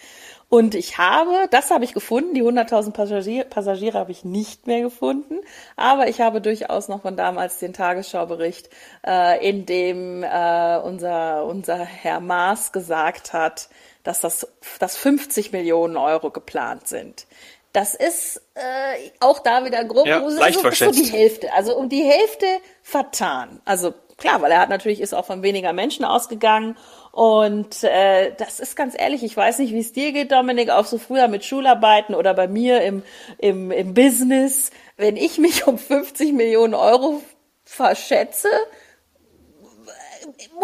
Und 0.50 0.74
ich 0.74 0.98
habe, 0.98 1.48
das 1.52 1.70
habe 1.70 1.84
ich 1.84 1.94
gefunden, 1.94 2.34
die 2.34 2.42
100.000 2.42 2.92
Passagiere, 2.92 3.46
Passagiere 3.46 4.00
habe 4.00 4.12
ich 4.12 4.26
nicht 4.26 4.66
mehr 4.66 4.82
gefunden, 4.82 5.42
aber 5.76 6.08
ich 6.08 6.22
habe 6.22 6.42
durchaus 6.42 6.88
noch 6.88 7.04
von 7.04 7.16
damals 7.16 7.60
den 7.60 7.72
Tagesschaubericht, 7.72 8.68
äh, 9.06 9.48
in 9.48 9.68
dem 9.68 10.24
äh, 10.24 10.80
unser, 10.80 11.46
unser 11.46 11.78
Herr 11.78 12.20
Maas 12.20 12.72
gesagt 12.72 13.32
hat, 13.32 13.70
dass 14.04 14.22
das 14.22 14.48
dass 14.80 14.98
50 14.98 15.52
Millionen 15.52 15.98
Euro 15.98 16.32
geplant 16.32 16.88
sind. 16.88 17.28
Das 17.72 17.94
ist 17.94 18.42
äh, 18.56 19.12
auch 19.20 19.40
da 19.40 19.64
wieder 19.64 19.84
grob, 19.84 20.08
ja, 20.08 20.24
also, 20.24 20.40
leicht 20.40 20.60
so 20.60 20.92
die 20.92 21.04
Hälfte. 21.04 21.54
Also 21.54 21.78
um 21.78 21.88
die 21.88 22.04
Hälfte 22.04 22.46
vertan. 22.82 23.62
Also 23.64 23.94
klar, 24.18 24.42
weil 24.42 24.52
er 24.52 24.60
hat 24.60 24.70
natürlich 24.70 25.02
ist 25.02 25.14
auch 25.14 25.26
von 25.26 25.44
weniger 25.44 25.72
Menschen 25.74 26.04
ausgegangen 26.04 26.76
und 27.12 27.84
äh, 27.84 28.34
das 28.38 28.60
ist 28.60 28.76
ganz 28.76 28.96
ehrlich, 28.98 29.24
ich 29.24 29.36
weiß 29.36 29.60
nicht, 29.60 29.74
wie 29.74 29.80
es 29.80 29.94
dir 29.94 30.12
geht, 30.12 30.32
Dominik, 30.32 30.70
auch 30.70 30.86
so 30.86 30.98
früher 30.98 31.28
mit 31.28 31.44
Schularbeiten 31.44 32.16
oder 32.16 32.34
bei 32.34 32.48
mir 32.48 32.82
im, 32.82 33.04
im, 33.38 33.72
im 33.72 33.94
Business. 33.94 34.72
Wenn 34.98 35.16
ich 35.16 35.38
mich 35.38 35.68
um 35.68 35.78
50 35.78 36.34
Millionen 36.34 36.74
Euro 36.74 37.22
verschätze, 37.66 38.50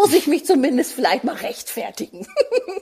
muss 0.05 0.13
ich 0.13 0.27
mich 0.27 0.45
zumindest 0.45 0.93
vielleicht 0.93 1.23
mal 1.23 1.35
rechtfertigen. 1.35 2.27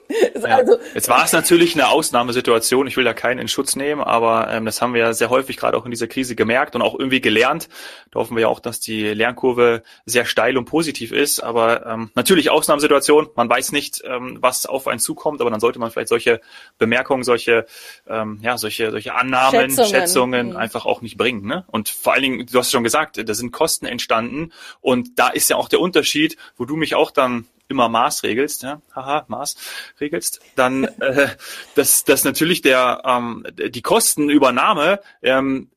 ja. 0.36 0.58
also, 0.58 0.78
Jetzt 0.94 1.08
war 1.08 1.24
es 1.24 1.32
natürlich 1.32 1.74
eine 1.74 1.88
Ausnahmesituation. 1.88 2.86
Ich 2.88 2.98
will 2.98 3.06
da 3.06 3.14
keinen 3.14 3.40
in 3.40 3.48
Schutz 3.48 3.76
nehmen, 3.76 4.02
aber 4.02 4.50
ähm, 4.52 4.66
das 4.66 4.82
haben 4.82 4.94
wir 4.94 5.02
ja 5.02 5.14
sehr 5.14 5.30
häufig 5.30 5.58
gerade 5.58 5.78
auch 5.78 5.86
in 5.86 5.92
dieser 5.92 6.08
Krise 6.08 6.36
gemerkt 6.36 6.76
und 6.76 6.82
auch 6.82 7.00
irgendwie 7.00 7.22
gelernt. 7.22 7.70
Da 8.12 8.20
hoffen 8.20 8.36
wir 8.36 8.42
ja 8.42 8.48
auch, 8.50 8.60
dass 8.60 8.80
die 8.80 9.06
Lernkurve 9.06 9.84
sehr 10.06 10.26
steil 10.26 10.58
und 10.58 10.66
positiv 10.66 11.12
ist. 11.12 11.40
Aber 11.40 11.86
ähm, 11.86 12.12
natürlich 12.16 12.50
Ausnahmesituation. 12.50 13.30
Man 13.36 13.50
weiß 13.50 13.72
nicht, 13.72 14.02
ähm, 14.06 14.38
was 14.42 14.66
auf 14.66 14.88
einen 14.88 15.00
zukommt, 15.00 15.40
aber 15.40 15.50
dann 15.50 15.62
sollte 15.62 15.80
man 15.80 15.92
vielleicht 15.92 16.10
solche 16.10 16.42
Bemerkungen, 16.78 17.24
solche, 17.24 17.66
ähm, 18.08 18.40
ja, 18.42 18.58
solche, 18.58 18.92
solche 18.92 19.16
Annahmen, 19.16 19.70
Schätzungen, 19.70 19.90
Schätzungen 19.90 20.50
mhm. 20.50 20.58
einfach 20.58 20.86
auch 20.86 21.02
nicht 21.02 21.18
bringen. 21.18 21.46
Ne? 21.46 21.64
Und 21.68 21.88
vor 21.88 22.14
allen 22.14 22.24
Dingen, 22.24 22.46
du 22.46 22.60
hast 22.60 22.72
schon 22.72 22.84
gesagt, 22.84 23.18
da 23.18 23.34
sind 23.34 23.52
Kosten 23.52 23.86
entstanden 23.86 24.52
und 24.82 25.20
da 25.20 25.30
ist 25.30 25.50
ja 25.50 25.56
auch 25.56 25.70
der 25.70 25.80
Unterschied, 25.80 26.36
wo 26.58 26.66
du 26.66 26.76
mich 26.76 26.96
auch 26.96 27.13
dann 27.14 27.48
immer 27.68 27.90
Maß 27.90 28.24
regelst, 28.24 28.64
ja, 28.64 28.82
haha, 28.96 29.26
Maß 29.28 29.56
regelst, 30.00 30.42
dann 30.56 30.84
äh, 31.00 31.30
dass, 31.76 32.04
dass 32.04 32.24
natürlich 32.24 32.62
der 32.62 33.02
ähm, 33.06 33.46
die 33.58 33.82
Kostenübernahme 33.82 35.00
ähm, 35.22 35.70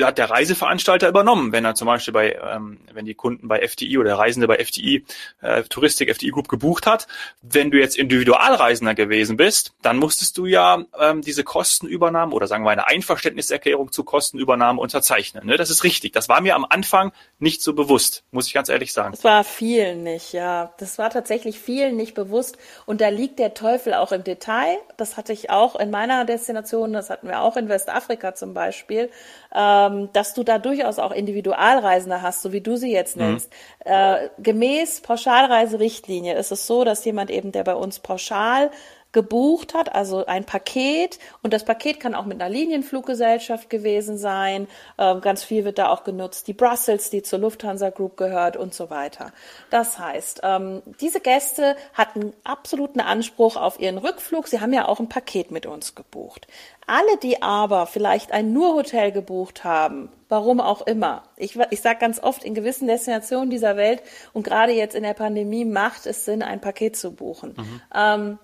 hat 0.00 0.18
der 0.18 0.30
Reiseveranstalter 0.30 1.08
übernommen, 1.08 1.52
wenn 1.52 1.64
er 1.64 1.74
zum 1.74 1.86
Beispiel 1.86 2.12
bei, 2.12 2.38
ähm, 2.42 2.78
wenn 2.92 3.04
die 3.04 3.14
Kunden 3.14 3.46
bei 3.46 3.60
FDI 3.60 3.98
oder 3.98 4.18
Reisende 4.18 4.48
bei 4.48 4.56
FDI, 4.56 5.04
äh, 5.40 5.62
Touristik, 5.62 6.08
FDI 6.08 6.30
Group 6.30 6.48
gebucht 6.48 6.86
hat. 6.86 7.06
Wenn 7.42 7.70
du 7.70 7.78
jetzt 7.78 7.96
Individualreisender 7.96 8.94
gewesen 8.94 9.36
bist, 9.36 9.72
dann 9.82 9.98
musstest 9.98 10.36
du 10.36 10.46
ja 10.46 10.84
ähm, 10.98 11.22
diese 11.22 11.44
Kostenübernahme 11.44 12.34
oder 12.34 12.48
sagen 12.48 12.64
wir 12.64 12.70
eine 12.70 12.88
Einverständniserklärung 12.88 13.92
zu 13.92 14.02
Kostenübernahme 14.02 14.80
unterzeichnen. 14.80 15.46
Ne? 15.46 15.56
Das 15.56 15.70
ist 15.70 15.84
richtig. 15.84 16.12
Das 16.12 16.28
war 16.28 16.40
mir 16.40 16.56
am 16.56 16.66
Anfang 16.68 17.12
nicht 17.38 17.62
so 17.62 17.72
bewusst, 17.72 18.24
muss 18.32 18.48
ich 18.48 18.54
ganz 18.54 18.68
ehrlich 18.68 18.92
sagen. 18.92 19.12
Das 19.12 19.22
war 19.22 19.44
vielen 19.44 20.02
nicht, 20.02 20.32
ja. 20.32 20.72
Das 20.78 20.98
war 20.98 21.10
tatsächlich 21.10 21.60
vielen 21.60 21.96
nicht 21.96 22.14
bewusst. 22.14 22.58
Und 22.84 23.00
da 23.00 23.08
liegt 23.08 23.38
der 23.38 23.54
Teufel 23.54 23.94
auch 23.94 24.10
im 24.10 24.24
Detail. 24.24 24.76
Das 24.96 25.16
hatte 25.16 25.32
ich 25.32 25.50
auch 25.50 25.76
in 25.76 25.90
meiner 25.90 26.24
Destination, 26.24 26.92
das 26.92 27.10
hatten 27.10 27.28
wir 27.28 27.40
auch 27.42 27.56
in 27.56 27.68
Westafrika 27.68 28.34
zum 28.34 28.54
Beispiel 28.54 29.10
ähm, 29.54 30.10
dass 30.12 30.34
du 30.34 30.42
da 30.42 30.58
durchaus 30.58 30.98
auch 30.98 31.12
Individualreisende 31.12 32.22
hast, 32.22 32.42
so 32.42 32.52
wie 32.52 32.60
du 32.60 32.76
sie 32.76 32.92
jetzt 32.92 33.16
mhm. 33.16 33.22
nennst. 33.24 33.50
Mhm. 33.84 33.92
Äh, 33.92 34.28
gemäß 34.38 35.00
Pauschalreiserichtlinie 35.00 36.34
ist 36.34 36.52
es 36.52 36.66
so, 36.66 36.84
dass 36.84 37.04
jemand 37.04 37.30
eben, 37.30 37.52
der 37.52 37.64
bei 37.64 37.74
uns 37.74 37.98
pauschal 37.98 38.70
gebucht 39.12 39.74
hat, 39.74 39.94
also 39.94 40.26
ein 40.26 40.44
Paket. 40.44 41.18
Und 41.42 41.52
das 41.52 41.64
Paket 41.64 41.98
kann 41.98 42.14
auch 42.14 42.26
mit 42.26 42.40
einer 42.40 42.50
Linienfluggesellschaft 42.50 43.70
gewesen 43.70 44.18
sein. 44.18 44.68
Ähm, 44.98 45.20
ganz 45.20 45.44
viel 45.44 45.64
wird 45.64 45.78
da 45.78 45.88
auch 45.88 46.04
genutzt. 46.04 46.46
Die 46.46 46.52
Brussels, 46.52 47.08
die 47.10 47.22
zur 47.22 47.38
Lufthansa 47.38 47.90
Group 47.90 48.16
gehört 48.16 48.56
und 48.56 48.74
so 48.74 48.90
weiter. 48.90 49.32
Das 49.70 49.98
heißt, 49.98 50.40
ähm, 50.42 50.82
diese 51.00 51.20
Gäste 51.20 51.76
hatten 51.94 52.34
absoluten 52.44 53.00
Anspruch 53.00 53.56
auf 53.56 53.80
ihren 53.80 53.98
Rückflug. 53.98 54.46
Sie 54.46 54.60
haben 54.60 54.72
ja 54.72 54.86
auch 54.86 55.00
ein 55.00 55.08
Paket 55.08 55.50
mit 55.50 55.64
uns 55.64 55.94
gebucht. 55.94 56.46
Alle, 56.86 57.18
die 57.22 57.42
aber 57.42 57.86
vielleicht 57.86 58.32
ein 58.32 58.52
Nur-Hotel 58.52 59.12
gebucht 59.12 59.64
haben, 59.64 60.10
warum 60.28 60.60
auch 60.60 60.86
immer. 60.86 61.22
Ich, 61.36 61.58
ich 61.70 61.80
sage 61.80 61.98
ganz 61.98 62.18
oft, 62.22 62.44
in 62.44 62.54
gewissen 62.54 62.86
Destinationen 62.86 63.50
dieser 63.50 63.76
Welt 63.76 64.02
und 64.32 64.42
gerade 64.42 64.72
jetzt 64.72 64.94
in 64.94 65.02
der 65.02 65.14
Pandemie 65.14 65.64
macht 65.64 66.06
es 66.06 66.24
Sinn, 66.24 66.42
ein 66.42 66.60
Paket 66.60 66.96
zu 66.96 67.12
buchen. 67.12 67.54
Mhm. 67.56 67.82
Ähm, 67.94 68.38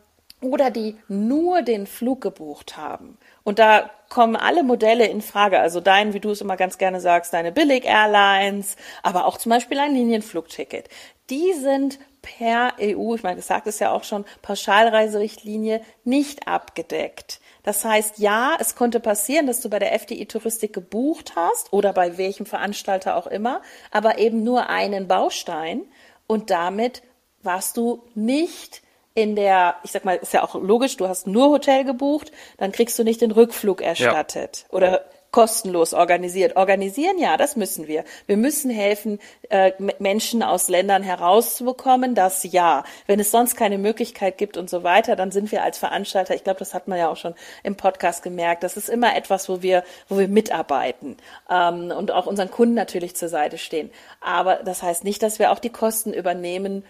oder 0.44 0.70
die 0.70 0.96
nur 1.08 1.62
den 1.62 1.86
Flug 1.86 2.20
gebucht 2.20 2.76
haben. 2.76 3.18
Und 3.42 3.58
da 3.58 3.90
kommen 4.08 4.36
alle 4.36 4.62
Modelle 4.62 5.06
in 5.06 5.22
Frage. 5.22 5.58
Also 5.58 5.80
dein, 5.80 6.14
wie 6.14 6.20
du 6.20 6.30
es 6.30 6.40
immer 6.40 6.56
ganz 6.56 6.78
gerne 6.78 7.00
sagst, 7.00 7.32
deine 7.32 7.52
Billig-Airlines, 7.52 8.76
aber 9.02 9.26
auch 9.26 9.38
zum 9.38 9.50
Beispiel 9.50 9.78
ein 9.78 9.94
Linienflugticket. 9.94 10.88
Die 11.30 11.52
sind 11.54 11.98
per 12.22 12.74
EU, 12.80 13.14
ich 13.14 13.22
meine, 13.22 13.36
gesagt 13.36 13.66
ist 13.66 13.80
ja 13.80 13.90
auch 13.92 14.04
schon, 14.04 14.24
Pauschalreiserichtlinie 14.42 15.82
nicht 16.04 16.48
abgedeckt. 16.48 17.40
Das 17.62 17.84
heißt, 17.84 18.18
ja, 18.18 18.56
es 18.58 18.76
konnte 18.76 19.00
passieren, 19.00 19.46
dass 19.46 19.60
du 19.60 19.68
bei 19.68 19.78
der 19.78 19.92
FDI 19.98 20.26
Touristik 20.26 20.72
gebucht 20.72 21.32
hast 21.36 21.72
oder 21.72 21.92
bei 21.92 22.16
welchem 22.16 22.46
Veranstalter 22.46 23.16
auch 23.16 23.26
immer, 23.26 23.62
aber 23.90 24.18
eben 24.18 24.42
nur 24.42 24.68
einen 24.68 25.08
Baustein 25.08 25.82
und 26.26 26.50
damit 26.50 27.02
warst 27.42 27.76
du 27.76 28.04
nicht 28.14 28.82
in 29.14 29.37
der, 29.37 29.76
ich 29.85 29.92
sag 29.92 30.04
mal, 30.04 30.16
ist 30.16 30.33
ja 30.33 30.42
auch 30.42 30.54
logisch, 30.54 30.97
du 30.97 31.09
hast 31.09 31.26
nur 31.26 31.50
Hotel 31.50 31.85
gebucht, 31.85 32.33
dann 32.59 32.73
kriegst 32.73 32.99
du 32.99 33.04
nicht 33.04 33.21
den 33.21 33.30
Rückflug 33.30 33.80
erstattet 33.80 34.66
ja. 34.68 34.76
oder 34.76 35.04
kostenlos 35.35 35.94
organisiert. 35.94 36.54
Organisieren, 36.54 37.18
ja, 37.18 37.37
das 37.37 37.56
müssen 37.56 37.88
wir. 37.88 38.04
Wir 38.26 38.37
müssen 38.37 38.71
helfen, 38.71 39.18
äh, 39.50 39.73
Menschen 39.99 40.44
aus 40.44 40.68
Ländern 40.68 41.02
herauszubekommen, 41.02 42.14
das 42.14 42.44
ja. 42.44 42.85
Wenn 43.09 43.18
es 43.18 43.33
sonst 43.33 43.56
keine 43.56 43.76
Möglichkeit 43.78 44.38
gibt 44.38 44.56
und 44.56 44.71
so 44.71 44.85
weiter, 44.85 45.16
dann 45.16 45.33
sind 45.33 45.50
wir 45.50 45.64
als 45.64 45.76
Veranstalter, 45.76 46.37
ich 46.37 46.44
glaube, 46.44 46.61
das 46.61 46.73
hat 46.73 46.87
man 46.87 47.00
ja 47.00 47.09
auch 47.09 47.16
schon 47.16 47.35
im 47.64 47.75
Podcast 47.75 48.23
gemerkt, 48.23 48.62
das 48.62 48.76
ist 48.76 48.88
immer 48.88 49.16
etwas, 49.16 49.49
wo 49.49 49.61
wir, 49.61 49.83
wo 50.09 50.18
wir 50.18 50.28
mitarbeiten 50.28 51.16
ähm, 51.50 51.90
und 51.90 52.12
auch 52.12 52.26
unseren 52.26 52.52
Kunden 52.52 52.75
natürlich 52.75 53.16
zur 53.16 53.28
Seite 53.28 53.59
stehen. 53.59 53.90
Aber 54.21 54.61
das 54.64 54.85
heißt 54.85 55.02
nicht, 55.02 55.21
dass 55.21 55.40
wir 55.40 55.50
auch 55.50 55.59
die 55.59 55.71
Kosten 55.71 56.12
übernehmen 56.12 56.85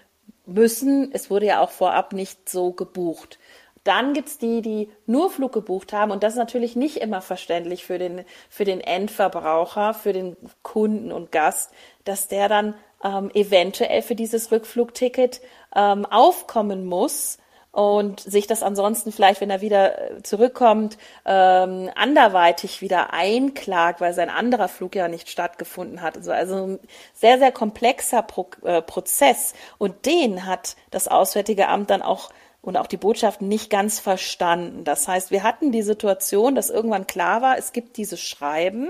müssen. 0.47 1.11
Es 1.13 1.31
wurde 1.31 1.47
ja 1.47 1.61
auch 1.61 1.71
vorab 1.71 2.13
nicht 2.13 2.49
so 2.49 2.73
gebucht. 2.73 3.39
Dann 3.85 4.15
gibt's 4.15 4.39
die, 4.39 4.63
die 4.63 4.89
nur 5.07 5.31
Flug 5.31 5.53
gebucht 5.53 5.93
haben. 5.93 6.11
Und 6.11 6.23
das 6.23 6.33
ist 6.35 6.39
natürlich 6.39 6.75
nicht 6.75 6.97
immer 6.99 7.21
verständlich 7.21 7.85
für 7.85 7.99
den, 7.99 8.25
für 8.49 8.65
den 8.65 8.81
Endverbraucher, 8.81 9.93
für 9.93 10.13
den 10.13 10.37
Kunden 10.63 11.13
und 11.13 11.33
Gast, 11.33 11.71
dass 12.05 12.29
der 12.29 12.49
dann 12.49 12.75
ähm, 13.03 13.31
eventuell 13.35 14.01
für 14.01 14.15
dieses 14.15 14.51
Rückflugticket 14.51 15.43
ähm, 15.77 16.07
aufkommen 16.07 16.87
muss 16.87 17.39
und 17.75 18.21
sich 18.21 18.47
das 18.47 18.63
ansonsten 18.63 19.11
vielleicht, 19.11 19.41
wenn 19.41 19.51
er 19.51 19.61
wieder 19.61 20.13
äh, 20.13 20.23
zurückkommt, 20.23 20.97
ähm, 21.25 21.91
anderweitig 21.97 22.81
wieder 22.81 23.13
einklagt, 23.13 24.01
weil 24.01 24.15
sein 24.15 24.31
anderer 24.31 24.69
Flug 24.69 24.95
ja 24.95 25.09
nicht 25.09 25.29
stattgefunden 25.29 26.01
hat. 26.01 26.17
Also, 26.17 26.31
also 26.31 26.55
ein 26.55 26.79
sehr, 27.15 27.41
sehr 27.41 27.51
komplexer 27.51 28.23
Pro 28.23 28.49
äh, 28.63 28.81
Prozess. 28.81 29.55
Und 29.77 30.07
den 30.07 30.47
hat 30.47 30.77
das 30.93 31.09
Auswärtige 31.09 31.67
Amt 31.67 31.91
dann 31.91 32.03
auch 32.03 32.31
und 32.63 32.77
auch 32.77 32.87
die 32.87 32.97
Botschaft 32.97 33.43
nicht 33.43 33.71
ganz 33.71 33.99
verstanden. 33.99 34.85
Das 34.85 35.09
heißt, 35.09 35.33
wir 35.33 35.43
hatten 35.43 35.73
die 35.73 35.83
Situation, 35.83 36.55
dass 36.55 36.71
irgendwann 36.71 37.09
klar 37.09 37.43
war, 37.43 37.59
es 37.59 37.73
gibt 37.73 37.97
dieses 37.97 38.21
Schreiben. 38.21 38.89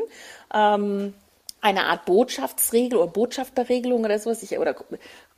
Ähm, 0.53 1.15
eine 1.65 1.87
Art 1.87 2.05
Botschaftsregel 2.05 2.99
oder 2.99 3.11
Botschafterregelung 3.11 4.05
oder 4.05 4.19
sowas, 4.19 4.43
ich, 4.43 4.59
oder 4.59 4.77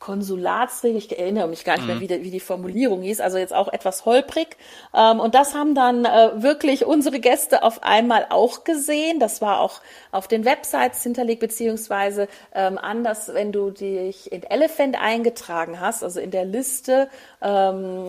Konsulatsregel, 0.00 0.98
ich 0.98 1.16
erinnere 1.16 1.46
mich 1.46 1.64
gar 1.64 1.76
nicht 1.76 1.86
mehr, 1.86 1.94
mhm. 1.94 2.00
wie 2.00 2.06
die, 2.08 2.24
wie 2.24 2.30
die 2.32 2.40
Formulierung 2.40 3.02
hieß, 3.02 3.20
also 3.20 3.38
jetzt 3.38 3.54
auch 3.54 3.72
etwas 3.72 4.04
holprig. 4.04 4.56
Ähm, 4.92 5.20
und 5.20 5.36
das 5.36 5.54
haben 5.54 5.76
dann 5.76 6.04
äh, 6.04 6.42
wirklich 6.42 6.84
unsere 6.84 7.20
Gäste 7.20 7.62
auf 7.62 7.84
einmal 7.84 8.26
auch 8.30 8.64
gesehen. 8.64 9.20
Das 9.20 9.40
war 9.40 9.60
auch 9.60 9.80
auf 10.10 10.26
den 10.26 10.44
Websites 10.44 11.00
hinterlegt, 11.04 11.38
beziehungsweise 11.38 12.26
ähm, 12.52 12.76
anders, 12.76 13.32
wenn 13.32 13.52
du 13.52 13.70
dich 13.70 14.32
in 14.32 14.42
Elephant 14.42 15.00
eingetragen 15.00 15.78
hast, 15.78 16.02
also 16.02 16.18
in 16.18 16.32
der 16.32 16.44
Liste 16.44 17.08
ähm, 17.40 18.08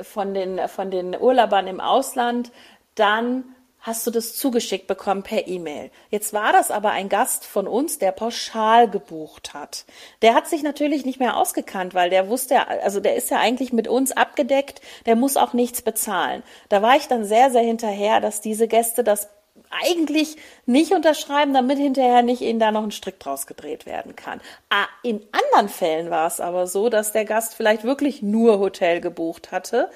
von, 0.00 0.32
den, 0.32 0.66
von 0.66 0.90
den 0.90 1.14
Urlaubern 1.14 1.66
im 1.66 1.80
Ausland, 1.80 2.52
dann 2.94 3.44
hast 3.80 4.06
du 4.06 4.10
das 4.10 4.34
zugeschickt 4.34 4.86
bekommen 4.86 5.22
per 5.22 5.48
E-Mail. 5.48 5.90
Jetzt 6.10 6.32
war 6.32 6.52
das 6.52 6.70
aber 6.70 6.90
ein 6.90 7.08
Gast 7.08 7.44
von 7.44 7.66
uns, 7.66 7.98
der 7.98 8.12
pauschal 8.12 8.88
gebucht 8.88 9.54
hat. 9.54 9.84
Der 10.22 10.34
hat 10.34 10.48
sich 10.48 10.62
natürlich 10.62 11.04
nicht 11.04 11.18
mehr 11.18 11.36
ausgekannt, 11.36 11.94
weil 11.94 12.10
der 12.10 12.28
wusste, 12.28 12.68
also 12.68 13.00
der 13.00 13.16
ist 13.16 13.30
ja 13.30 13.38
eigentlich 13.38 13.72
mit 13.72 13.88
uns 13.88 14.12
abgedeckt, 14.12 14.80
der 15.06 15.16
muss 15.16 15.36
auch 15.36 15.52
nichts 15.52 15.82
bezahlen. 15.82 16.42
Da 16.68 16.82
war 16.82 16.96
ich 16.96 17.08
dann 17.08 17.24
sehr, 17.24 17.50
sehr 17.50 17.62
hinterher, 17.62 18.20
dass 18.20 18.40
diese 18.40 18.68
Gäste 18.68 19.02
das 19.02 19.28
eigentlich 19.70 20.36
nicht 20.66 20.92
unterschreiben, 20.92 21.54
damit 21.54 21.78
hinterher 21.78 22.22
nicht 22.22 22.42
ihnen 22.42 22.58
da 22.58 22.72
noch 22.72 22.82
ein 22.82 22.90
Strick 22.90 23.20
draus 23.20 23.46
gedreht 23.46 23.86
werden 23.86 24.16
kann. 24.16 24.40
Ah, 24.68 24.86
in 25.02 25.22
anderen 25.32 25.68
Fällen 25.68 26.10
war 26.10 26.26
es 26.26 26.40
aber 26.40 26.66
so, 26.66 26.88
dass 26.88 27.12
der 27.12 27.24
Gast 27.24 27.54
vielleicht 27.54 27.84
wirklich 27.84 28.22
nur 28.22 28.58
Hotel 28.58 29.00
gebucht 29.00 29.52
hatte 29.52 29.90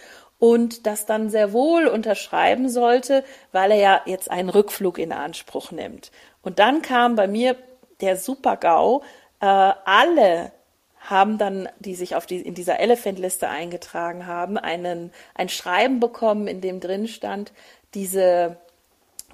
und 0.45 0.87
das 0.87 1.07
dann 1.07 1.31
sehr 1.31 1.55
wohl 1.55 1.87
unterschreiben 1.87 2.69
sollte, 2.69 3.25
weil 3.53 3.71
er 3.71 3.79
ja 3.79 4.01
jetzt 4.05 4.31
einen 4.31 4.51
Rückflug 4.51 4.99
in 4.99 5.11
Anspruch 5.11 5.71
nimmt. 5.71 6.11
Und 6.43 6.59
dann 6.59 6.83
kam 6.83 7.17
bei 7.17 7.27
mir 7.27 7.57
der 8.03 8.19
Super-GAU, 8.19 9.01
äh, 9.41 9.47
alle 9.47 10.53
haben 11.01 11.39
dann, 11.39 11.71
die 11.79 11.95
sich 11.95 12.15
auf 12.15 12.27
die, 12.27 12.43
in 12.43 12.53
dieser 12.53 12.79
Elephant-Liste 12.79 13.49
eingetragen 13.49 14.27
haben, 14.27 14.59
einen, 14.59 15.13
ein 15.35 15.49
Schreiben 15.49 15.99
bekommen, 15.99 16.47
in 16.47 16.61
dem 16.61 16.79
drin 16.79 17.09
stand, 17.09 17.55
diese 17.95 18.59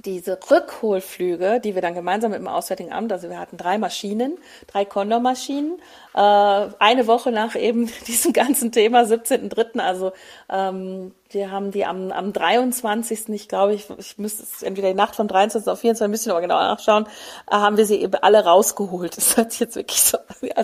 diese 0.05 0.39
Rückholflüge, 0.51 1.61
die 1.61 1.75
wir 1.75 1.83
dann 1.83 1.95
gemeinsam 1.95 2.31
mit 2.31 2.41
dem 2.41 2.49
Auswärtigen 2.49 2.93
Amt, 2.93 3.13
also 3.13 3.29
wir 3.29 3.39
hatten 3.39 3.57
drei 3.57 3.79
Maschinen, 3.79 4.39
drei 4.67 4.85
Condor-Maschinen, 4.85 5.79
äh, 6.15 6.19
eine 6.19 7.07
Woche 7.07 7.33
nach 7.33 7.55
eben 7.55 7.91
diesem 8.07 8.33
ganzen 8.33 8.73
Thema, 8.73 9.03
17.3., 9.03 9.81
also 9.81 10.13
ähm, 10.49 11.13
wir 11.31 11.51
haben 11.51 11.71
die 11.71 11.85
am, 11.85 12.11
am 12.13 12.33
23., 12.33 13.29
ich 13.31 13.49
glaube, 13.49 13.75
ich, 13.75 13.89
ich 13.99 14.19
müsste 14.19 14.43
es 14.43 14.63
entweder 14.63 14.89
die 14.89 14.95
Nacht 14.95 15.17
von 15.17 15.29
23. 15.29 15.71
auf 15.71 15.81
24, 15.81 16.11
müssen 16.11 16.27
wir 16.27 16.33
aber 16.33 16.43
genau 16.43 16.59
nachschauen, 16.59 17.07
äh, 17.51 17.55
haben 17.55 17.77
wir 17.77 17.87
sie 17.87 18.01
eben 18.01 18.15
alle 18.15 18.45
rausgeholt. 18.45 19.17
Das 19.21 19.53
sich 19.53 19.61
jetzt 19.61 19.77
wirklich 19.77 20.01
so, 20.01 20.19
ja, 20.41 20.55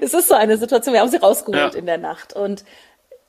es 0.00 0.12
ist 0.12 0.28
so 0.28 0.34
eine 0.34 0.58
Situation, 0.58 0.92
wir 0.92 1.00
haben 1.00 1.08
sie 1.08 1.16
rausgeholt 1.16 1.74
ja. 1.74 1.78
in 1.78 1.86
der 1.86 1.98
Nacht 1.98 2.34
und 2.34 2.64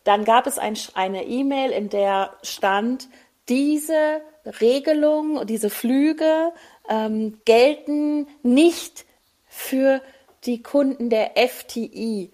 dann 0.04 0.26
gab 0.26 0.48
es 0.48 0.58
ein, 0.58 0.78
eine 0.96 1.24
E-Mail, 1.26 1.72
in 1.72 1.90
der 1.90 2.32
stand, 2.42 3.08
diese 3.50 4.22
Regelung, 4.62 5.46
diese 5.46 5.70
Flüge 5.70 6.52
ähm, 6.90 7.40
gelten 7.46 8.28
nicht 8.42 9.06
für 9.48 10.02
die 10.46 10.62
Kunden 10.62 11.10
der 11.10 11.32
FTI. 11.36 12.32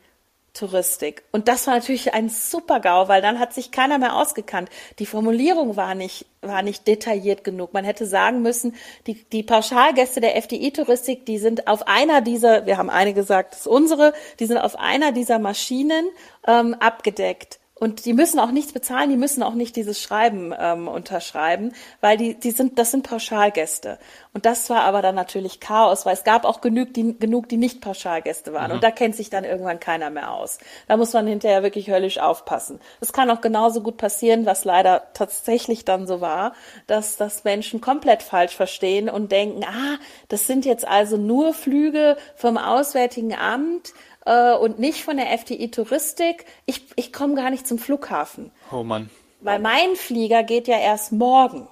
Touristik. 0.59 1.23
Und 1.31 1.47
das 1.47 1.67
war 1.67 1.75
natürlich 1.75 2.13
ein 2.13 2.27
super 2.27 2.81
GAU, 2.81 3.07
weil 3.07 3.21
dann 3.21 3.39
hat 3.39 3.53
sich 3.53 3.71
keiner 3.71 3.97
mehr 3.97 4.15
ausgekannt. 4.15 4.69
Die 4.97 5.05
Formulierung 5.05 5.77
war 5.77 5.95
nicht, 5.95 6.25
war 6.41 6.63
nicht 6.63 6.85
detailliert 6.85 7.45
genug. 7.45 7.73
Man 7.73 7.85
hätte 7.85 8.05
sagen 8.05 8.41
müssen, 8.41 8.75
die, 9.07 9.23
die 9.23 9.43
Pauschalgäste 9.43 10.19
der 10.19 10.35
FDI-Touristik, 10.35 11.25
die 11.25 11.37
sind 11.37 11.67
auf 11.67 11.87
einer 11.87 12.19
dieser, 12.21 12.65
wir 12.65 12.77
haben 12.77 12.89
eine 12.89 13.13
gesagt, 13.13 13.53
das 13.53 13.61
ist 13.61 13.67
unsere, 13.67 14.13
die 14.39 14.47
sind 14.47 14.57
auf 14.57 14.77
einer 14.77 15.13
dieser 15.13 15.39
Maschinen 15.39 16.09
ähm, 16.45 16.73
abgedeckt. 16.73 17.59
Und 17.79 18.05
die 18.05 18.13
müssen 18.13 18.39
auch 18.39 18.51
nichts 18.51 18.73
bezahlen, 18.73 19.09
die 19.09 19.17
müssen 19.17 19.41
auch 19.41 19.53
nicht 19.53 19.75
dieses 19.75 20.01
Schreiben 20.01 20.53
ähm, 20.57 20.87
unterschreiben, 20.87 21.71
weil 22.01 22.17
die, 22.17 22.35
die 22.35 22.51
sind, 22.51 22.77
das 22.77 22.91
sind 22.91 23.07
Pauschalgäste. 23.07 23.97
Und 24.33 24.45
das 24.45 24.69
war 24.69 24.81
aber 24.81 25.01
dann 25.01 25.15
natürlich 25.15 25.59
Chaos, 25.59 26.05
weil 26.05 26.13
es 26.13 26.23
gab 26.23 26.45
auch 26.45 26.61
genug, 26.61 26.93
die, 26.93 27.17
genug, 27.17 27.47
die 27.47 27.57
nicht 27.57 27.81
Pauschalgäste 27.81 28.53
waren. 28.53 28.67
Mhm. 28.67 28.75
Und 28.75 28.83
da 28.83 28.91
kennt 28.91 29.15
sich 29.15 29.29
dann 29.29 29.45
irgendwann 29.45 29.79
keiner 29.79 30.09
mehr 30.09 30.33
aus. 30.33 30.59
Da 30.87 30.97
muss 30.97 31.13
man 31.13 31.25
hinterher 31.25 31.63
wirklich 31.63 31.89
höllisch 31.89 32.19
aufpassen. 32.19 32.79
Es 32.99 33.13
kann 33.13 33.29
auch 33.31 33.41
genauso 33.41 33.81
gut 33.81 33.97
passieren, 33.97 34.45
was 34.45 34.65
leider 34.65 35.03
tatsächlich 35.13 35.85
dann 35.85 36.05
so 36.05 36.19
war, 36.21 36.53
dass 36.85 37.15
das 37.15 37.45
Menschen 37.45 37.79
komplett 37.79 38.23
falsch 38.23 38.55
verstehen 38.55 39.09
und 39.09 39.31
denken, 39.31 39.63
ah, 39.63 39.97
das 40.27 40.47
sind 40.47 40.65
jetzt 40.65 40.87
also 40.87 41.15
nur 41.17 41.53
Flüge 41.53 42.17
vom 42.35 42.57
Auswärtigen 42.57 43.33
Amt 43.33 43.93
äh, 44.29 44.53
und 44.53 44.79
nicht 44.79 45.03
von 45.03 45.17
der 45.17 45.31
FDI 45.33 45.71
Touristik. 45.71 46.45
Ich, 46.65 46.83
ich 46.95 47.11
komme 47.11 47.33
gar 47.33 47.49
nicht 47.49 47.67
zum 47.67 47.79
Flughafen. 47.79 48.51
Oh 48.71 48.83
Mann. 48.83 49.09
Weil 49.41 49.59
mein 49.59 49.95
Flieger 49.95 50.43
geht 50.43 50.67
ja 50.67 50.77
erst 50.77 51.11
morgen. 51.11 51.67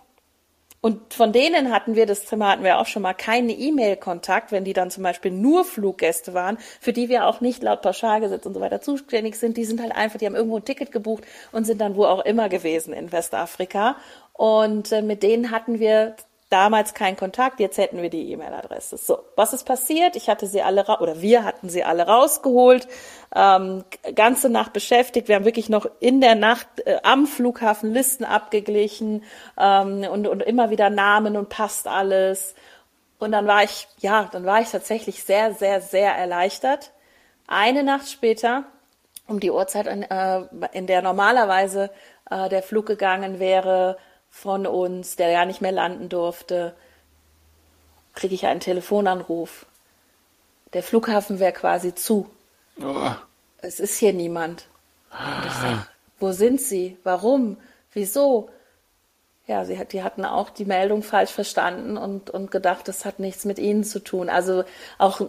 Und 0.80 1.14
von 1.14 1.34
denen 1.34 1.72
hatten 1.74 1.96
wir, 1.96 2.06
das 2.06 2.26
Thema 2.26 2.52
hatten 2.52 2.64
wir 2.64 2.80
auch 2.80 2.86
schon 2.86 3.02
mal, 3.02 3.14
keinen 3.14 3.50
E-Mail-Kontakt, 3.50 4.52
wenn 4.52 4.64
die 4.64 4.74
dann 4.74 4.90
zum 4.90 5.04
Beispiel 5.04 5.32
nur 5.32 5.66
Fluggäste 5.66 6.34
waren, 6.34 6.58
für 6.80 6.94
die 6.94 7.10
wir 7.10 7.26
auch 7.26 7.42
nicht 7.42 7.62
laut 7.62 7.82
Pauschalgesetz 7.82 8.46
und 8.46 8.54
so 8.54 8.62
weiter 8.62 8.80
zuständig 8.80 9.36
sind. 9.36 9.58
Die 9.58 9.66
sind 9.66 9.82
halt 9.82 9.92
einfach, 9.92 10.18
die 10.20 10.26
haben 10.26 10.36
irgendwo 10.36 10.58
ein 10.58 10.66
Ticket 10.66 10.92
gebucht 10.92 11.26
und 11.52 11.66
sind 11.66 11.82
dann 11.82 11.96
wo 11.96 12.06
auch 12.06 12.24
immer 12.26 12.48
gewesen 12.48 12.94
in 12.94 13.12
Westafrika. 13.12 13.98
Und 14.34 14.92
äh, 14.92 15.02
mit 15.02 15.24
denen 15.24 15.52
hatten 15.52 15.80
wir 15.80 16.16
damals 16.50 16.94
kein 16.94 17.18
Kontakt, 17.18 17.60
jetzt 17.60 17.78
hätten 17.78 18.02
wir 18.02 18.10
die 18.10 18.32
E-Mail-Adresse. 18.32 18.98
So, 18.98 19.20
was 19.36 19.54
ist 19.54 19.66
passiert? 19.66 20.16
Ich 20.16 20.30
hatte 20.30 20.48
sie 20.48 20.62
alle 20.62 20.86
oder 21.00 21.22
wir 21.22 21.44
hatten 21.44 21.70
sie 21.70 21.84
alle 21.84 22.08
rausgeholt, 22.08 22.88
ähm, 23.36 23.84
ganze 24.16 24.50
Nacht 24.50 24.74
beschäftigt. 24.74 25.28
Wir 25.28 25.36
haben 25.36 25.46
wirklich 25.46 25.70
noch 25.70 25.90
in 26.00 26.22
der 26.22 26.36
Nacht 26.36 26.68
äh, 26.86 26.98
am 27.04 27.28
Flughafen 27.28 27.92
Listen 27.94 28.24
abgeglichen 28.24 29.24
ähm, 29.58 30.06
und, 30.10 30.28
und 30.28 30.42
immer 30.42 30.70
wieder 30.70 30.90
Namen 30.90 31.36
und 31.36 31.50
passt 31.50 31.88
alles. 31.88 32.56
Und 33.20 33.32
dann 33.32 33.48
war 33.48 33.64
ich, 33.64 33.88
ja, 34.00 34.30
dann 34.32 34.46
war 34.46 34.62
ich 34.62 34.70
tatsächlich 34.70 35.24
sehr, 35.24 35.54
sehr, 35.54 35.82
sehr 35.82 36.14
erleichtert. 36.14 36.92
Eine 37.48 37.84
Nacht 37.84 38.10
später, 38.10 38.64
um 39.28 39.40
die 39.40 39.52
Uhrzeit, 39.52 39.88
in, 39.88 40.04
äh, 40.04 40.44
in 40.72 40.88
der 40.88 41.02
normalerweise 41.02 41.90
äh, 42.30 42.48
der 42.48 42.64
Flug 42.64 42.86
gegangen 42.86 43.40
wäre, 43.40 43.98
von 44.30 44.68
uns, 44.68 45.16
der 45.16 45.32
gar 45.32 45.46
nicht 45.46 45.62
mehr 45.62 45.72
landen 45.72 46.10
durfte, 46.10 46.76
kriege 48.14 48.36
ich 48.36 48.46
einen 48.46 48.60
Telefonanruf. 48.60 49.66
Der 50.74 50.84
Flughafen 50.84 51.40
wäre 51.40 51.54
quasi 51.54 51.96
zu. 51.96 52.30
Oh. 52.82 53.12
Es 53.60 53.80
ist 53.80 53.98
hier 53.98 54.14
niemand. 54.14 54.68
Sag, 55.10 55.88
wo 56.20 56.32
sind 56.32 56.62
Sie? 56.62 56.98
Warum? 57.04 57.58
Wieso? 57.94 58.50
Ja, 59.48 59.64
sie 59.64 59.80
hat, 59.80 59.94
die 59.94 60.04
hatten 60.04 60.26
auch 60.26 60.50
die 60.50 60.66
Meldung 60.66 61.04
falsch 61.04 61.32
verstanden 61.32 61.96
und, 61.98 62.30
und 62.30 62.52
gedacht, 62.52 62.90
das 62.90 63.06
hat 63.06 63.20
nichts 63.20 63.46
mit 63.46 63.60
ihnen 63.60 63.86
zu 63.86 64.04
tun. 64.04 64.30
Also 64.30 64.66
auch 64.98 65.22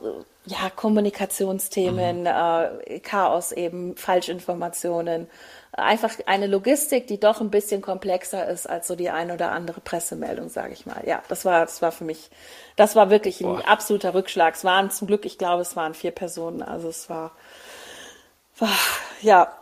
ja, 0.45 0.71
Kommunikationsthemen, 0.75 2.23
mhm. 2.23 2.27
äh, 2.27 2.99
Chaos 2.99 3.53
eben, 3.53 3.97
Falschinformationen 3.97 5.29
einfach 5.73 6.15
eine 6.27 6.47
Logistik, 6.47 7.07
die 7.07 7.21
doch 7.21 7.41
ein 7.41 7.51
bisschen 7.51 7.83
komplexer 7.83 8.49
ist 8.49 8.69
als 8.69 8.87
so 8.87 8.97
die 8.97 9.11
ein 9.11 9.31
oder 9.31 9.53
andere 9.53 9.81
Pressemeldung, 9.81 10.49
sage 10.49 10.73
ich 10.73 10.87
mal. 10.87 11.03
Ja, 11.07 11.23
das 11.29 11.45
war, 11.45 11.61
das 11.61 11.83
war 11.83 11.93
für 11.93 12.05
mich, 12.05 12.31
das 12.77 12.97
war 12.97 13.11
wirklich 13.11 13.41
ein 13.41 13.57
Boah. 13.57 13.69
absoluter 13.69 14.15
Rückschlag. 14.15 14.55
Es 14.55 14.65
waren 14.65 14.91
zum 14.91 15.07
Glück, 15.07 15.25
ich 15.25 15.39
glaube, 15.39 15.63
es 15.63 15.77
waren 15.77 15.95
vier 15.95 16.11
Personen. 16.11 16.63
Also 16.63 16.89
es 16.89 17.11
war, 17.11 17.33
war 18.59 18.71
ja, 19.21 19.53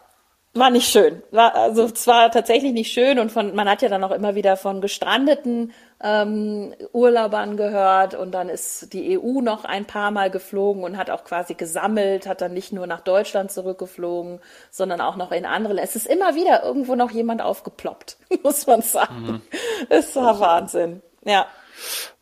war 0.55 0.71
nicht 0.71 0.89
schön. 0.89 1.23
War, 1.31 1.55
also 1.55 1.85
es 1.85 2.07
war 2.07 2.31
tatsächlich 2.31 2.73
nicht 2.73 2.93
schön 2.93 3.19
und 3.19 3.31
von, 3.31 3.55
man 3.55 3.69
hat 3.69 3.83
ja 3.83 3.89
dann 3.89 4.05
auch 4.05 4.11
immer 4.11 4.35
wieder 4.35 4.57
von 4.57 4.81
gestrandeten 4.81 5.73
ähm, 6.03 6.75
Urlaubern 6.93 7.57
gehört 7.57 8.15
und 8.15 8.33
dann 8.33 8.49
ist 8.49 8.93
die 8.93 9.19
EU 9.19 9.41
noch 9.41 9.65
ein 9.65 9.87
paar 9.87 10.11
Mal 10.11 10.31
geflogen 10.31 10.85
und 10.85 10.97
hat 10.99 11.11
auch 11.11 11.25
quasi 11.25 11.55
gesammelt, 11.55 12.27
hat 12.27 12.43
dann 12.43 12.53
nicht 12.53 12.73
nur 12.73 12.87
nach 12.87 13.01
Deutschland 13.01 13.51
zurückgeflogen, 13.51 14.41
sondern 14.71 15.01
auch 15.01 15.17
noch 15.17 15.33
in 15.33 15.47
andere. 15.47 15.81
Es 15.81 15.97
ist 15.97 16.07
immer 16.07 16.35
wieder 16.35 16.63
irgendwo 16.63 16.95
noch 16.97 17.11
jemand 17.11 17.41
aufgeploppt, 17.41 18.19
muss 18.43 18.67
man 18.67 18.83
sagen. 18.83 19.23
Mhm. 19.23 19.43
Es 19.89 20.15
war 20.17 20.39
Wahnsinn. 20.39 21.03
Ja. 21.25 21.47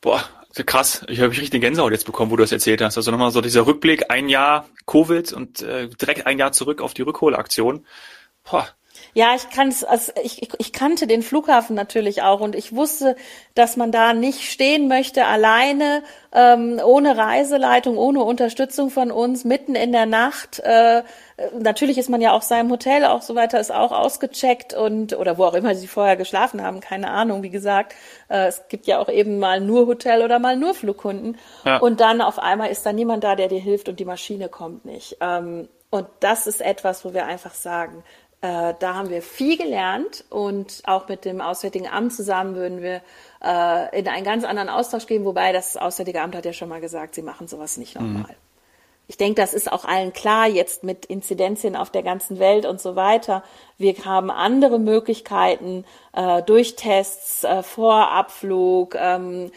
Boah, 0.00 0.22
krass. 0.66 1.04
Ich 1.08 1.18
habe 1.18 1.30
mich 1.30 1.40
richtig 1.40 1.60
Gänsehaut 1.60 1.92
jetzt 1.92 2.06
bekommen, 2.06 2.30
wo 2.30 2.36
du 2.36 2.42
das 2.42 2.52
erzählt 2.52 2.80
hast. 2.80 2.96
Also 2.96 3.10
nochmal 3.10 3.32
so 3.32 3.40
dieser 3.40 3.66
Rückblick, 3.66 4.10
ein 4.10 4.28
Jahr 4.28 4.68
Covid 4.86 5.32
und 5.32 5.62
äh, 5.62 5.88
direkt 5.88 6.26
ein 6.26 6.38
Jahr 6.38 6.52
zurück 6.52 6.80
auf 6.80 6.94
die 6.94 7.02
Rückholaktion. 7.02 7.84
Boah, 8.48 8.68
ja, 9.14 9.34
ich 9.36 9.48
kann 9.48 9.72
also 9.88 10.12
ich, 10.22 10.42
ich, 10.42 10.48
ich 10.58 10.72
kannte 10.72 11.06
den 11.06 11.22
Flughafen 11.22 11.76
natürlich 11.76 12.22
auch 12.22 12.40
und 12.40 12.56
ich 12.56 12.74
wusste, 12.74 13.14
dass 13.54 13.76
man 13.76 13.92
da 13.92 14.12
nicht 14.12 14.50
stehen 14.50 14.88
möchte, 14.88 15.24
alleine, 15.24 16.02
ähm, 16.32 16.80
ohne 16.84 17.16
Reiseleitung, 17.16 17.96
ohne 17.96 18.24
Unterstützung 18.24 18.90
von 18.90 19.12
uns, 19.12 19.44
mitten 19.44 19.76
in 19.76 19.92
der 19.92 20.06
Nacht. 20.06 20.58
Äh, 20.58 21.04
natürlich 21.56 21.96
ist 21.96 22.10
man 22.10 22.20
ja 22.20 22.32
auch 22.32 22.42
seinem 22.42 22.70
Hotel 22.72 23.04
auch 23.04 23.22
so 23.22 23.36
weiter, 23.36 23.60
ist 23.60 23.72
auch 23.72 23.92
ausgecheckt 23.92 24.74
und 24.74 25.16
oder 25.16 25.38
wo 25.38 25.44
auch 25.44 25.54
immer 25.54 25.76
sie 25.76 25.86
vorher 25.86 26.16
geschlafen 26.16 26.60
haben, 26.60 26.80
keine 26.80 27.10
Ahnung, 27.10 27.44
wie 27.44 27.50
gesagt. 27.50 27.94
Äh, 28.28 28.48
es 28.48 28.66
gibt 28.68 28.88
ja 28.88 28.98
auch 28.98 29.08
eben 29.08 29.38
mal 29.38 29.60
nur 29.60 29.86
Hotel 29.86 30.22
oder 30.22 30.40
mal 30.40 30.56
nur 30.56 30.74
Flugkunden. 30.74 31.38
Ja. 31.64 31.76
Und 31.76 32.00
dann 32.00 32.20
auf 32.20 32.40
einmal 32.40 32.70
ist 32.70 32.84
da 32.84 32.92
niemand 32.92 33.22
da, 33.22 33.36
der 33.36 33.46
dir 33.46 33.60
hilft 33.60 33.88
und 33.88 34.00
die 34.00 34.04
Maschine 34.04 34.48
kommt 34.48 34.84
nicht. 34.84 35.18
Ähm, 35.20 35.68
und 35.94 36.08
das 36.18 36.48
ist 36.48 36.60
etwas, 36.60 37.04
wo 37.04 37.14
wir 37.14 37.24
einfach 37.24 37.54
sagen, 37.54 38.02
äh, 38.44 38.74
da 38.78 38.94
haben 38.94 39.08
wir 39.08 39.22
viel 39.22 39.56
gelernt 39.56 40.24
und 40.28 40.82
auch 40.84 41.08
mit 41.08 41.24
dem 41.24 41.40
Auswärtigen 41.40 41.88
Amt 41.88 42.12
zusammen 42.12 42.54
würden 42.54 42.82
wir 42.82 43.00
äh, 43.42 43.98
in 43.98 44.06
einen 44.06 44.24
ganz 44.24 44.44
anderen 44.44 44.68
Austausch 44.68 45.06
gehen, 45.06 45.24
wobei 45.24 45.52
das 45.52 45.78
Auswärtige 45.78 46.20
Amt 46.20 46.36
hat 46.36 46.44
ja 46.44 46.52
schon 46.52 46.68
mal 46.68 46.82
gesagt, 46.82 47.14
sie 47.14 47.22
machen 47.22 47.48
sowas 47.48 47.78
nicht 47.78 47.98
mhm. 47.98 48.06
nochmal. 48.06 48.32
Mhm. 48.32 48.44
Ich 49.06 49.16
denke, 49.16 49.40
das 49.40 49.52
ist 49.52 49.70
auch 49.70 49.84
allen 49.84 50.12
klar, 50.12 50.46
jetzt 50.46 50.82
mit 50.82 51.06
Inzidenzien 51.06 51.76
auf 51.76 51.90
der 51.90 52.02
ganzen 52.02 52.38
Welt 52.38 52.66
und 52.66 52.80
so 52.80 52.96
weiter. 52.96 53.42
Wir 53.78 53.94
haben 54.04 54.30
andere 54.30 54.78
Möglichkeiten 54.78 55.84
äh, 56.12 56.42
durch 56.42 56.76
Tests, 56.76 57.44
äh, 57.44 57.62
vor 57.62 58.10
Abflug, 58.12 58.94
ähm, 58.94 59.52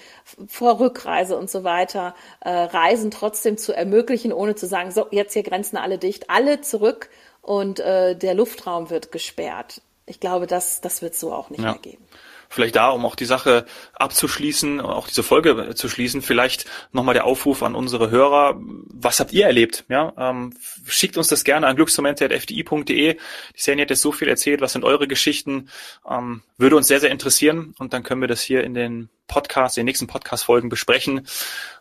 vor 0.47 0.79
Rückreise 0.79 1.37
und 1.37 1.49
so 1.49 1.63
weiter, 1.63 2.13
äh, 2.41 2.49
Reisen 2.49 3.11
trotzdem 3.11 3.57
zu 3.57 3.73
ermöglichen, 3.73 4.31
ohne 4.31 4.55
zu 4.55 4.65
sagen, 4.65 4.91
so, 4.91 5.07
jetzt 5.11 5.33
hier 5.33 5.43
Grenzen 5.43 5.77
alle 5.77 5.97
dicht, 5.97 6.29
alle 6.29 6.61
zurück 6.61 7.09
und 7.47 7.79
äh, 7.79 8.15
der 8.15 8.33
Luftraum 8.33 8.89
wird 8.89 9.11
gesperrt. 9.11 9.81
Ich 10.05 10.19
glaube, 10.19 10.47
das, 10.47 10.81
das 10.81 11.01
wird 11.01 11.15
so 11.15 11.33
auch 11.33 11.49
nicht 11.49 11.63
ja. 11.63 11.71
mehr 11.71 11.81
geben. 11.81 12.03
Vielleicht 12.49 12.75
da, 12.75 12.89
um 12.89 13.05
auch 13.05 13.15
die 13.15 13.25
Sache 13.25 13.65
abzuschließen, 13.93 14.79
auch 14.79 15.07
diese 15.07 15.23
Folge 15.23 15.75
zu 15.75 15.89
schließen, 15.89 16.21
vielleicht 16.21 16.65
nochmal 16.91 17.13
der 17.13 17.25
Aufruf 17.25 17.63
an 17.63 17.75
unsere 17.75 18.09
Hörer. 18.09 18.57
Was 18.59 19.19
habt 19.19 19.33
ihr 19.33 19.45
erlebt? 19.45 19.85
Ja, 19.89 20.13
ähm, 20.17 20.53
schickt 20.85 21.17
uns 21.17 21.27
das 21.27 21.43
gerne 21.43 21.67
an 21.67 21.75
glücksmomente.fdi.de. 21.75 23.13
Die 23.15 23.19
Sani 23.55 23.81
hat 23.81 23.89
jetzt 23.89 24.01
so 24.01 24.11
viel 24.11 24.27
erzählt. 24.29 24.61
Was 24.61 24.73
sind 24.73 24.85
eure 24.85 25.07
Geschichten? 25.07 25.69
Ähm, 26.09 26.41
würde 26.57 26.77
uns 26.77 26.87
sehr, 26.87 27.01
sehr 27.01 27.11
interessieren. 27.11 27.75
Und 27.79 27.93
dann 27.93 28.03
können 28.03 28.21
wir 28.21 28.29
das 28.29 28.41
hier 28.41 28.63
in 28.63 28.73
den 28.73 29.09
Podcast, 29.27 29.77
in 29.77 29.81
den 29.81 29.87
nächsten 29.87 30.07
Podcast-Folgen 30.07 30.69
besprechen 30.69 31.27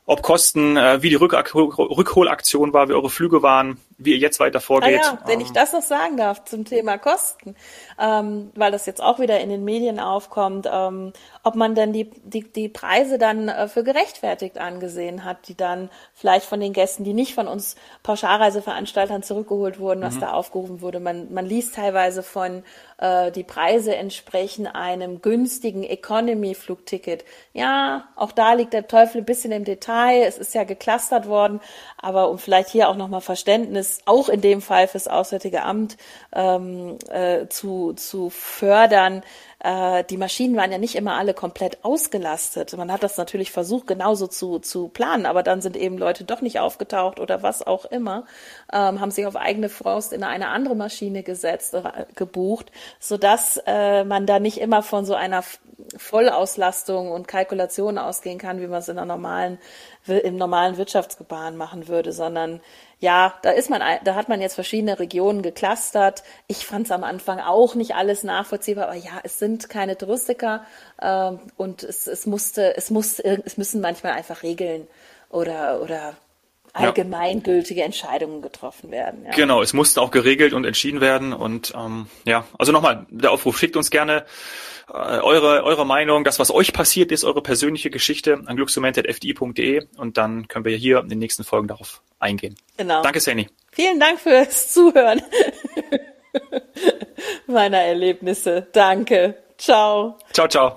ob 0.09 0.23
Kosten, 0.23 0.77
äh, 0.77 1.03
wie 1.03 1.11
die 1.11 1.17
Rückholaktion 1.17 2.73
war, 2.73 2.89
wie 2.89 2.93
eure 2.93 3.11
Flüge 3.11 3.43
waren, 3.43 3.81
wie 3.99 4.13
ihr 4.13 4.19
jetzt 4.19 4.39
weiter 4.39 4.61
vorgeht. 4.61 5.01
Ah 5.03 5.15
ja, 5.15 5.19
wenn 5.27 5.41
ich 5.41 5.49
ähm, 5.49 5.55
das 5.55 5.73
noch 5.73 5.83
sagen 5.83 6.17
darf 6.17 6.45
zum 6.45 6.65
Thema 6.65 6.97
Kosten, 6.97 7.57
ähm, 7.99 8.53
weil 8.55 8.71
das 8.71 8.87
jetzt 8.87 9.03
auch 9.03 9.19
wieder 9.19 9.41
in 9.41 9.49
den 9.49 9.65
Medien 9.65 9.99
aufkommt, 9.99 10.69
ähm, 10.71 11.13
ob 11.43 11.57
man 11.57 11.75
denn 11.75 11.93
die, 11.93 12.09
die, 12.23 12.45
die 12.45 12.69
Preise 12.69 13.19
dann 13.19 13.49
äh, 13.49 13.67
für 13.67 13.83
gerechtfertigt 13.83 14.59
angesehen 14.59 15.25
hat, 15.25 15.49
die 15.49 15.57
dann 15.57 15.91
vielleicht 16.15 16.47
von 16.47 16.61
den 16.61 16.73
Gästen, 16.73 17.03
die 17.03 17.15
nicht 17.15 17.35
von 17.35 17.49
uns 17.49 17.75
Pauschalreiseveranstaltern 18.05 19.25
zurückgeholt 19.25 19.81
wurden, 19.81 20.03
was 20.03 20.17
mhm. 20.17 20.21
da 20.21 20.33
aufgerufen 20.33 20.83
wurde. 20.83 21.01
Man, 21.01 21.33
man 21.35 21.47
liest 21.47 21.75
teilweise 21.75 22.23
von, 22.23 22.63
die 22.99 23.45
Preise 23.45 23.95
entsprechen 23.95 24.67
einem 24.67 25.21
günstigen 25.21 25.83
Economy-Flugticket. 25.83 27.27
Ja, 27.53 28.09
auch 28.17 28.33
da 28.33 28.55
liegt 28.55 28.73
der 28.73 28.89
Teufel 28.89 29.21
ein 29.21 29.27
bisschen 29.27 29.53
im 29.53 29.65
Detail. 29.65 30.23
Es 30.23 30.39
ist 30.39 30.55
ja 30.55 30.65
geklustert 30.65 31.29
worden, 31.29 31.61
aber 31.99 32.31
um 32.31 32.39
vielleicht 32.39 32.71
hier 32.71 32.89
auch 32.89 32.97
nochmal 32.97 33.21
Verständnis, 33.21 34.01
auch 34.07 34.31
in 34.31 34.41
dem 34.41 34.63
Fall 34.63 34.89
fürs 34.89 35.09
Auswärtige 35.09 35.63
Amt 35.63 35.99
ähm, 36.33 36.99
äh, 37.11 37.47
zu, 37.49 37.93
zu 37.93 38.31
fördern, 38.31 39.23
äh, 39.67 40.05
die 40.05 40.17
Maschinen 40.17 40.57
waren 40.57 40.71
ja 40.71 40.79
nicht 40.79 40.95
immer 40.95 41.15
alle 41.17 41.35
komplett 41.35 41.85
ausgelastet. 41.85 42.77
Man 42.77 42.93
hat 42.93 43.03
das 43.03 43.17
natürlich 43.17 43.51
versucht, 43.51 43.89
genauso 43.89 44.29
zu, 44.29 44.61
zu 44.61 44.89
planen, 44.89 45.27
aber 45.27 45.43
dann 45.43 45.61
sind 45.61 45.77
eben 45.77 45.99
Leute 45.99 46.23
doch 46.23 46.41
nicht 46.41 46.61
aufgetaucht 46.61 47.19
oder 47.19 47.43
was 47.43 47.67
auch 47.67 47.85
immer, 47.87 48.27
ähm, 48.73 49.01
haben 49.01 49.11
sich 49.11 49.27
auf 49.27 49.35
eigene 49.35 49.69
Faust 49.69 50.13
in 50.13 50.23
eine 50.23 50.49
andere 50.49 50.77
Maschine 50.77 51.25
gesetzt, 51.25 51.75
äh, 51.75 51.83
gebucht, 52.15 52.71
sodass 53.01 53.61
äh, 53.67 54.05
man 54.05 54.25
da 54.27 54.39
nicht 54.39 54.59
immer 54.59 54.85
von 54.85 55.05
so 55.05 55.15
einer 55.15 55.43
Vollauslastung 55.99 57.11
und 57.11 57.29
Kalkulation 57.29 57.99
ausgehen 57.99 58.39
kann, 58.39 58.61
wie 58.61 58.67
man 58.67 58.81
es 58.81 58.89
in 58.89 58.99
einer 58.99 59.07
normalen, 59.07 59.59
im 60.07 60.37
normalen 60.37 60.77
Wirtschaftsgebaren 60.77 61.57
machen 61.57 61.89
würde, 61.89 62.13
sondern 62.13 62.61
ja, 62.99 63.35
da 63.43 63.51
ist 63.51 63.69
man, 63.69 63.83
da 64.05 64.15
hat 64.15 64.29
man 64.29 64.41
jetzt 64.41 64.55
verschiedene 64.55 64.99
Regionen 64.99 65.43
geclustert. 65.43 66.23
Ich 66.47 66.67
fand 66.67 66.87
es 66.87 66.93
am 66.93 67.05
Anfang 67.05 67.41
auch 67.41 67.75
nicht 67.75 67.95
alles 67.95 68.25
nachvollziehbar, 68.25 68.87
aber 68.87 68.95
ja, 68.95 69.21
es 69.23 69.39
sind 69.39 69.69
keine 69.69 69.99
Touristiker 69.99 70.65
ähm, 71.03 71.41
und 71.57 71.83
es, 71.83 72.07
es 72.07 72.27
musste, 72.27 72.77
es 72.77 72.91
muss, 72.91 73.19
es 73.19 73.57
müssen 73.59 73.81
manchmal 73.81 74.13
einfach 74.13 74.43
Regeln 74.43 74.87
oder 75.31 75.83
oder 75.83 76.15
allgemeingültige 76.77 77.83
Entscheidungen 77.83 78.43
getroffen 78.43 78.91
werden. 78.91 79.25
Ja. 79.25 79.33
Genau, 79.33 79.63
es 79.63 79.73
musste 79.73 80.01
auch 80.01 80.11
geregelt 80.11 80.53
und 80.53 80.65
entschieden 80.65 81.01
werden 81.01 81.33
und 81.33 81.73
ähm, 81.77 82.07
ja, 82.25 82.45
also 82.59 82.73
nochmal 82.73 83.07
der 83.11 83.33
Aufruf, 83.33 83.59
schickt 83.59 83.77
uns 83.77 83.91
gerne 83.91 84.25
äh, 84.89 84.93
eure, 84.93 85.65
eure 85.65 85.85
Meinung, 85.87 86.25
das, 86.25 86.39
was 86.39 86.51
euch 86.51 86.73
passiert 86.73 87.11
ist, 87.13 87.25
eure 87.25 87.43
persönliche 87.43 87.91
Geschichte 87.91 88.43
an 88.47 88.57
glücksmoment.fdi.de 88.57 89.87
und 89.97 90.17
dann 90.17 90.49
können 90.49 90.65
wir 90.65 90.77
hier 90.77 91.01
in 91.01 91.09
den 91.09 91.19
nächsten 91.19 91.45
Folgen 91.45 91.69
darauf 91.69 92.03
eingehen. 92.19 92.57
Genau. 92.77 93.03
Danke, 93.03 93.21
Sani. 93.21 93.49
Vielen 93.73 94.01
Dank 94.01 94.21
fürs 94.21 94.73
Zuhören 94.73 95.23
meiner 97.47 97.79
Erlebnisse. 97.79 98.67
Danke. 98.73 99.37
Ciao. 99.59 100.19
Ciao, 100.33 100.49
ciao. 100.49 100.77